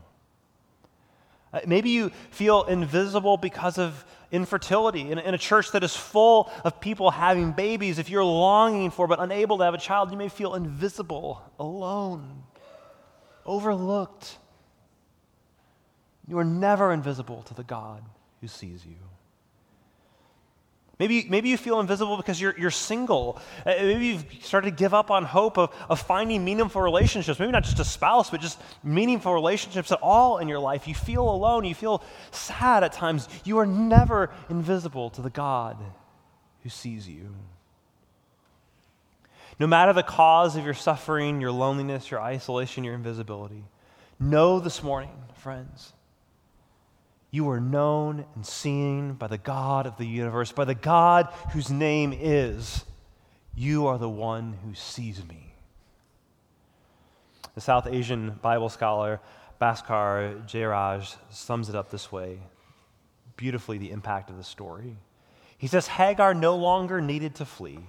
Uh, 1.54 1.62
maybe 1.66 1.90
you 1.90 2.10
feel 2.32 2.64
invisible 2.64 3.38
because 3.38 3.78
of 3.78 4.06
infertility 4.32 5.12
in, 5.12 5.18
in, 5.18 5.34
a 5.34 5.38
church 5.38 5.72
that 5.72 5.84
is 5.84 5.96
full 5.96 6.52
of 6.66 6.82
people 6.82 7.10
having 7.12 7.54
babies. 7.54 8.00
If 8.00 8.10
you're 8.10 8.24
longing 8.24 8.92
for 8.92 9.08
but 9.08 9.20
unable 9.20 9.58
to 9.60 9.64
have 9.64 9.74
a 9.74 9.78
child, 9.80 10.12
you 10.12 10.18
may 10.18 10.28
feel 10.28 10.56
invisible, 10.56 11.42
alone, 11.58 12.44
overlooked. 13.46 14.38
You 16.28 16.38
are 16.40 16.44
never 16.44 16.92
invisible 16.92 17.44
to 17.44 17.54
the 17.54 17.64
God 17.64 18.04
who 18.42 18.48
sees 18.48 18.86
you. 18.86 18.98
Maybe, 21.00 21.28
maybe 21.30 21.50
you 21.50 21.58
feel 21.58 21.80
invisible 21.80 22.18
because 22.18 22.42
you're, 22.42 22.58
you're 22.58 22.72
single. 22.72 23.40
Uh, 23.66 23.76
maybe 23.78 24.08
you've 24.08 24.26
started 24.42 24.72
to 24.72 24.76
give 24.76 24.96
up 24.96 25.12
on 25.12 25.26
hope 25.26 25.58
of, 25.58 25.72
of 25.90 26.00
finding 26.02 26.44
meaningful 26.44 26.82
relationships. 26.82 27.40
Maybe 27.40 27.52
not 27.52 27.64
just 27.64 27.80
a 27.80 27.86
spouse, 27.86 28.32
but 28.32 28.42
just 28.42 28.60
meaningful 28.84 29.32
relationships 29.32 29.92
at 29.92 30.00
all 30.02 30.40
in 30.40 30.48
your 30.48 30.58
life. 30.58 30.88
You 30.88 30.96
feel 30.96 31.30
alone. 31.30 31.66
You 31.66 31.76
feel 31.76 32.04
sad 32.32 32.84
at 32.84 32.94
times. 32.94 33.30
You 33.44 33.60
are 33.60 33.68
never 33.68 34.32
invisible 34.50 35.12
to 35.12 35.22
the 35.22 35.30
God 35.30 35.78
who 36.64 36.70
sees 36.70 37.08
you. 37.08 37.36
No 39.60 39.68
matter 39.68 39.94
the 39.94 40.04
cause 40.04 40.56
of 40.56 40.66
your 40.66 40.74
suffering, 40.74 41.42
your 41.42 41.52
loneliness, 41.52 42.10
your 42.10 42.22
isolation, 42.22 42.84
your 42.84 42.96
invisibility, 42.96 43.64
know 44.20 44.60
this 44.60 44.82
morning, 44.82 45.12
friends, 45.36 45.94
you 47.32 47.50
are 47.50 47.60
known 47.60 48.26
and 48.36 48.46
seen 48.46 49.13
by 49.13 49.28
the 49.28 49.38
God 49.38 49.86
of 49.86 49.98
the 49.98 50.06
universe, 50.06 50.52
by 50.52 50.66
the 50.66 50.76
God 50.76 51.28
whose 51.52 51.70
name 51.70 52.13
is, 52.18 52.86
You 53.56 53.88
are 53.88 53.98
the 53.98 54.10
one 54.10 54.54
who 54.66 54.74
sees 54.74 55.26
me. 55.28 55.54
The 57.56 57.62
South 57.62 57.88
Asian 57.88 58.40
Bible 58.42 58.70
scholar 58.70 59.20
Bhaskar 59.60 60.48
Jayaraj 60.48 61.16
sums 61.30 61.70
it 61.70 61.76
up 61.76 61.90
this 61.90 62.12
way 62.12 62.40
beautifully 63.36 63.78
the 63.78 63.92
impact 63.92 64.30
of 64.30 64.38
the 64.38 64.44
story. 64.44 64.98
He 65.58 65.68
says 65.68 65.88
Hagar 65.88 66.34
no 66.34 66.56
longer 66.56 67.00
needed 67.00 67.36
to 67.36 67.46
flee. 67.46 67.80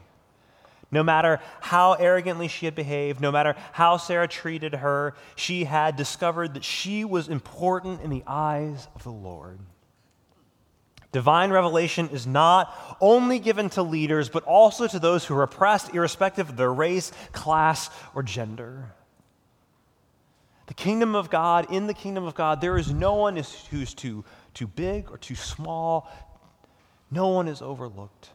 No 0.91 1.03
matter 1.03 1.41
how 1.61 1.93
arrogantly 1.93 2.49
she 2.49 2.65
had 2.65 2.75
behaved, 2.75 3.21
no 3.21 3.31
matter 3.31 3.55
how 3.73 3.99
Sarah 3.99 4.29
treated 4.29 4.75
her, 4.75 5.15
she 5.37 5.65
had 5.65 5.97
discovered 5.97 6.55
that 6.55 6.65
she 6.65 7.05
was 7.05 7.29
important 7.29 8.01
in 8.01 8.11
the 8.11 8.25
eyes 8.27 8.89
of 8.95 9.03
the 9.03 9.11
Lord. 9.11 9.59
Divine 11.13 11.51
revelation 11.51 12.09
is 12.11 12.27
not 12.27 12.75
only 13.01 13.39
given 13.39 13.71
to 13.71 13.83
leaders, 13.83 14.29
but 14.29 14.45
also 14.45 14.87
to 14.87 14.99
those 14.99 15.25
who 15.25 15.35
are 15.35 15.43
oppressed, 15.43 15.95
irrespective 15.95 16.51
of 16.51 16.57
their 16.57 16.73
race, 16.73 17.13
class, 17.33 17.91
or 18.15 18.23
gender. 18.23 18.93
The 20.67 20.75
kingdom 20.75 21.15
of 21.15 21.31
God, 21.31 21.73
in 21.73 21.87
the 21.87 21.95
kingdom 21.95 22.25
of 22.25 22.35
God, 22.35 22.61
there 22.61 22.77
is 22.77 22.93
no 22.93 23.15
one 23.15 23.37
who's 23.37 23.95
too, 23.95 24.25
too 24.53 24.67
big 24.67 25.11
or 25.11 25.17
too 25.17 25.35
small. 25.35 26.11
No 27.11 27.29
one 27.29 27.49
is 27.49 27.63
overlooked. 27.63 28.31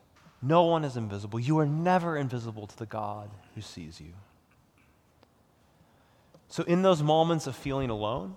No 0.45 0.63
one 0.63 0.83
is 0.83 0.97
invisible. 0.97 1.39
You 1.39 1.59
are 1.59 1.65
never 1.65 2.17
invisible 2.17 2.67
to 2.67 2.77
the 2.77 2.85
God 2.85 3.29
who 3.55 3.61
sees 3.61 4.01
you. 4.01 4.13
So, 6.49 6.63
in 6.63 6.81
those 6.81 7.01
moments 7.01 7.47
of 7.47 7.55
feeling 7.55 7.89
alone, 7.89 8.35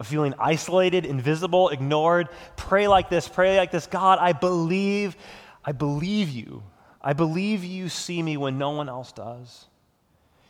of 0.00 0.06
feeling 0.06 0.34
isolated, 0.38 1.04
invisible, 1.04 1.68
ignored, 1.68 2.28
pray 2.56 2.88
like 2.88 3.10
this, 3.10 3.28
pray 3.28 3.58
like 3.58 3.70
this 3.70 3.86
God, 3.86 4.18
I 4.18 4.32
believe, 4.32 5.14
I 5.62 5.72
believe 5.72 6.30
you. 6.30 6.62
I 7.02 7.12
believe 7.12 7.62
you 7.64 7.90
see 7.90 8.22
me 8.22 8.38
when 8.38 8.56
no 8.56 8.70
one 8.70 8.88
else 8.88 9.12
does. 9.12 9.66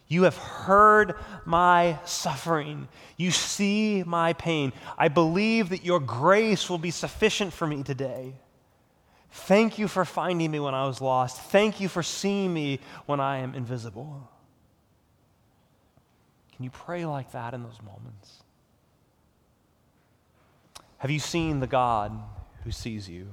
You 0.06 0.22
have 0.22 0.36
heard 0.36 1.14
my 1.44 1.98
suffering. 2.04 2.86
You 3.16 3.32
see 3.32 4.04
my 4.04 4.34
pain. 4.34 4.72
I 4.96 5.08
believe 5.08 5.70
that 5.70 5.84
your 5.84 5.98
grace 5.98 6.70
will 6.70 6.78
be 6.78 6.92
sufficient 6.92 7.52
for 7.52 7.66
me 7.66 7.82
today. 7.82 8.34
Thank 9.34 9.80
you 9.80 9.88
for 9.88 10.04
finding 10.04 10.52
me 10.52 10.60
when 10.60 10.74
I 10.74 10.86
was 10.86 11.00
lost. 11.00 11.40
Thank 11.40 11.80
you 11.80 11.88
for 11.88 12.04
seeing 12.04 12.54
me 12.54 12.78
when 13.06 13.18
I 13.18 13.38
am 13.38 13.52
invisible. 13.56 14.30
Can 16.54 16.64
you 16.64 16.70
pray 16.70 17.04
like 17.04 17.32
that 17.32 17.52
in 17.52 17.64
those 17.64 17.80
moments? 17.84 18.44
Have 20.98 21.10
you 21.10 21.18
seen 21.18 21.58
the 21.58 21.66
God 21.66 22.16
who 22.62 22.70
sees 22.70 23.08
you? 23.08 23.26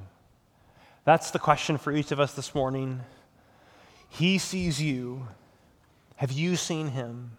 That's 1.06 1.30
the 1.30 1.40
question 1.40 1.78
for 1.78 1.94
each 1.94 2.12
of 2.12 2.20
us 2.20 2.34
this 2.34 2.56
morning. 2.56 3.02
He 4.10 4.40
sees 4.40 4.82
you. 4.82 5.28
Have 6.16 6.32
you 6.32 6.56
seen 6.56 6.90
him? 6.90 7.38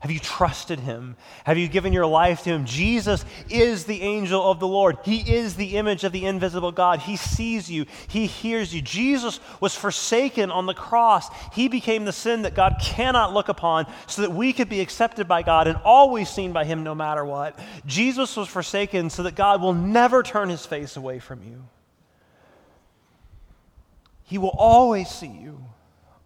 Have 0.00 0.10
you 0.10 0.18
trusted 0.18 0.80
him? 0.80 1.14
Have 1.44 1.58
you 1.58 1.68
given 1.68 1.92
your 1.92 2.06
life 2.06 2.42
to 2.44 2.50
him? 2.50 2.64
Jesus 2.64 3.22
is 3.50 3.84
the 3.84 4.00
angel 4.00 4.50
of 4.50 4.58
the 4.58 4.66
Lord. 4.66 4.96
He 5.04 5.18
is 5.34 5.56
the 5.56 5.76
image 5.76 6.04
of 6.04 6.12
the 6.12 6.24
invisible 6.24 6.72
God. 6.72 7.00
He 7.00 7.16
sees 7.16 7.70
you, 7.70 7.84
he 8.08 8.26
hears 8.26 8.74
you. 8.74 8.80
Jesus 8.80 9.40
was 9.60 9.74
forsaken 9.74 10.50
on 10.50 10.64
the 10.64 10.72
cross. 10.72 11.28
He 11.52 11.68
became 11.68 12.06
the 12.06 12.12
sin 12.12 12.42
that 12.42 12.54
God 12.54 12.76
cannot 12.80 13.34
look 13.34 13.50
upon 13.50 13.86
so 14.06 14.22
that 14.22 14.32
we 14.32 14.54
could 14.54 14.70
be 14.70 14.80
accepted 14.80 15.28
by 15.28 15.42
God 15.42 15.68
and 15.68 15.78
always 15.84 16.30
seen 16.30 16.54
by 16.54 16.64
him 16.64 16.82
no 16.82 16.94
matter 16.94 17.24
what. 17.24 17.58
Jesus 17.84 18.38
was 18.38 18.48
forsaken 18.48 19.10
so 19.10 19.24
that 19.24 19.34
God 19.34 19.60
will 19.60 19.74
never 19.74 20.22
turn 20.22 20.48
his 20.48 20.64
face 20.64 20.96
away 20.96 21.18
from 21.18 21.42
you. 21.42 21.68
He 24.24 24.38
will 24.38 24.54
always 24.56 25.10
see 25.10 25.26
you. 25.26 25.62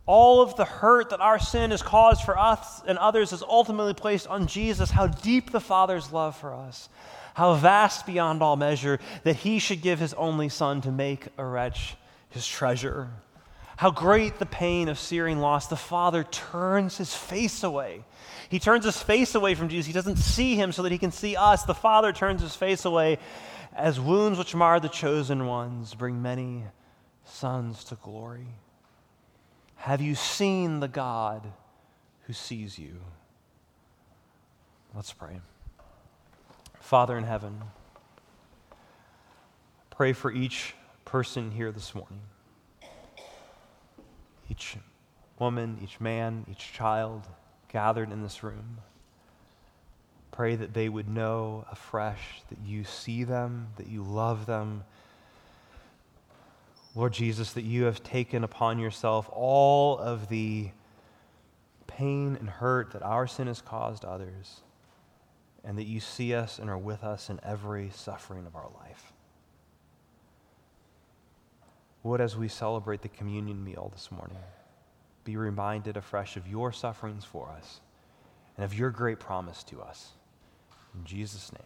All 0.07 0.43
of 0.43 0.57
the 0.57 0.67
hurt 0.67 1.11
that 1.11 1.21
our 1.21 1.39
sin 1.39 1.71
has 1.71 1.83
caused 1.83 2.25
for 2.25 2.39
us 2.39 2.83
and 2.87 2.99
others 2.99 3.33
is 3.33 3.43
ultimately 3.43 3.95
placed 3.95 4.27
on 4.27 4.47
Jesus. 4.47 4.91
How 4.91 5.07
deep 5.07 5.51
the 5.51 5.61
Father's 5.61 6.13
love 6.13 6.37
for 6.37 6.55
us. 6.55 6.89
How 7.35 7.55
vast 7.55 8.07
beyond 8.07 8.43
all 8.43 8.57
measure 8.57 9.01
that 9.23 9.37
he 9.37 9.59
should 9.59 9.81
give 9.83 9.99
his 9.99 10.15
only 10.15 10.49
Son 10.49 10.81
to 10.83 10.93
make 10.93 11.29
a 11.39 11.45
wretch 11.45 11.97
his 12.31 12.47
treasure. 12.47 13.09
How 13.77 13.91
great 13.91 14.39
the 14.39 14.47
pain 14.47 14.89
of 14.89 14.99
searing 14.99 15.39
loss. 15.39 15.67
The 15.67 15.77
Father 15.77 16.23
turns 16.23 16.97
his 16.99 17.15
face 17.15 17.63
away. 17.65 18.05
He 18.49 18.59
turns 18.59 18.85
his 18.85 19.03
face 19.03 19.35
away 19.35 19.55
from 19.55 19.69
Jesus. 19.69 19.87
He 19.87 19.93
doesn't 19.93 20.17
see 20.17 20.55
him 20.55 20.71
so 20.71 20.83
that 20.83 20.93
he 20.93 20.99
can 20.99 21.13
see 21.13 21.35
us. 21.35 21.65
The 21.65 21.75
Father 21.75 22.13
turns 22.13 22.43
his 22.43 22.55
face 22.55 22.85
away 22.85 23.19
as 23.75 23.99
wounds 23.99 24.39
which 24.39 24.55
mar 24.55 24.79
the 24.79 24.89
chosen 24.89 25.47
ones 25.47 25.95
bring 25.95 26.23
many 26.23 26.65
sons 27.25 27.85
to 27.85 27.97
glory. 27.97 28.47
Have 29.85 30.01
you 30.01 30.15
seen 30.15 30.81
the 30.81 30.89
God 30.89 31.53
who 32.23 32.33
sees 32.33 32.79
you? 32.79 33.01
Let's 34.95 35.13
pray. 35.13 35.43
Father 36.81 37.19
in 37.19 37.25
heaven, 37.25 37.61
pray 39.91 40.15
for 40.15 40.33
each 40.33 40.75
person 41.05 41.51
here 41.51 41.71
this 41.71 41.95
morning. 41.95 42.23
Each 44.49 44.79
woman, 45.39 45.79
each 45.83 46.01
man, 46.01 46.47
each 46.51 46.73
child 46.73 47.27
gathered 47.69 48.11
in 48.11 48.23
this 48.23 48.43
room. 48.43 48.79
Pray 50.33 50.57
that 50.57 50.73
they 50.73 50.89
would 50.89 51.11
know 51.11 51.67
afresh 51.71 52.41
that 52.49 52.59
you 52.65 52.85
see 52.85 53.23
them, 53.23 53.67
that 53.77 53.89
you 53.89 54.03
love 54.03 54.47
them, 54.47 54.85
Lord 56.95 57.13
Jesus, 57.13 57.53
that 57.55 57.65
you 57.65 57.85
have 57.85 58.03
taken 58.03 58.45
upon 58.45 58.79
yourself 58.79 59.29
all 59.33 59.99
of 59.99 60.29
the 60.29 60.71
pain 61.87 62.37
and 62.39 62.49
hurt 62.49 62.93
that 62.93 63.03
our 63.03 63.27
sin 63.27 63.47
has 63.49 63.61
caused 63.61 64.05
others, 64.05 64.61
and 65.65 65.79
that 65.79 65.87
you 65.87 65.99
see 65.99 66.35
us 66.35 66.59
and 66.59 66.71
are 66.71 66.79
with 66.79 67.03
us 67.03 67.31
in 67.31 67.41
every 67.43 67.91
suffering 67.91 68.47
of 68.47 68.55
our 68.55 68.69
life. 68.81 69.13
Would, 72.03 72.21
as 72.21 72.37
we 72.37 72.49
celebrate 72.49 73.03
the 73.03 73.09
communion 73.09 73.65
meal 73.65 73.91
this 73.93 74.13
morning, 74.13 74.37
be 75.25 75.37
reminded 75.37 75.97
afresh 75.97 76.37
of 76.37 76.47
your 76.47 76.71
sufferings 76.71 77.25
for 77.25 77.49
us 77.49 77.81
and 78.57 78.65
of 78.65 78.75
your 78.75 78.91
great 78.91 79.19
promise 79.19 79.65
to 79.65 79.81
us. 79.81 80.11
In 80.95 81.05
Jesus' 81.05 81.51
name, 81.53 81.63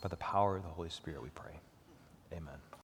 by 0.00 0.08
the 0.08 0.16
power 0.16 0.56
of 0.56 0.62
the 0.62 0.70
Holy 0.70 0.88
Spirit, 0.88 1.22
we 1.22 1.28
pray. 1.34 1.60
Amen. 2.32 2.69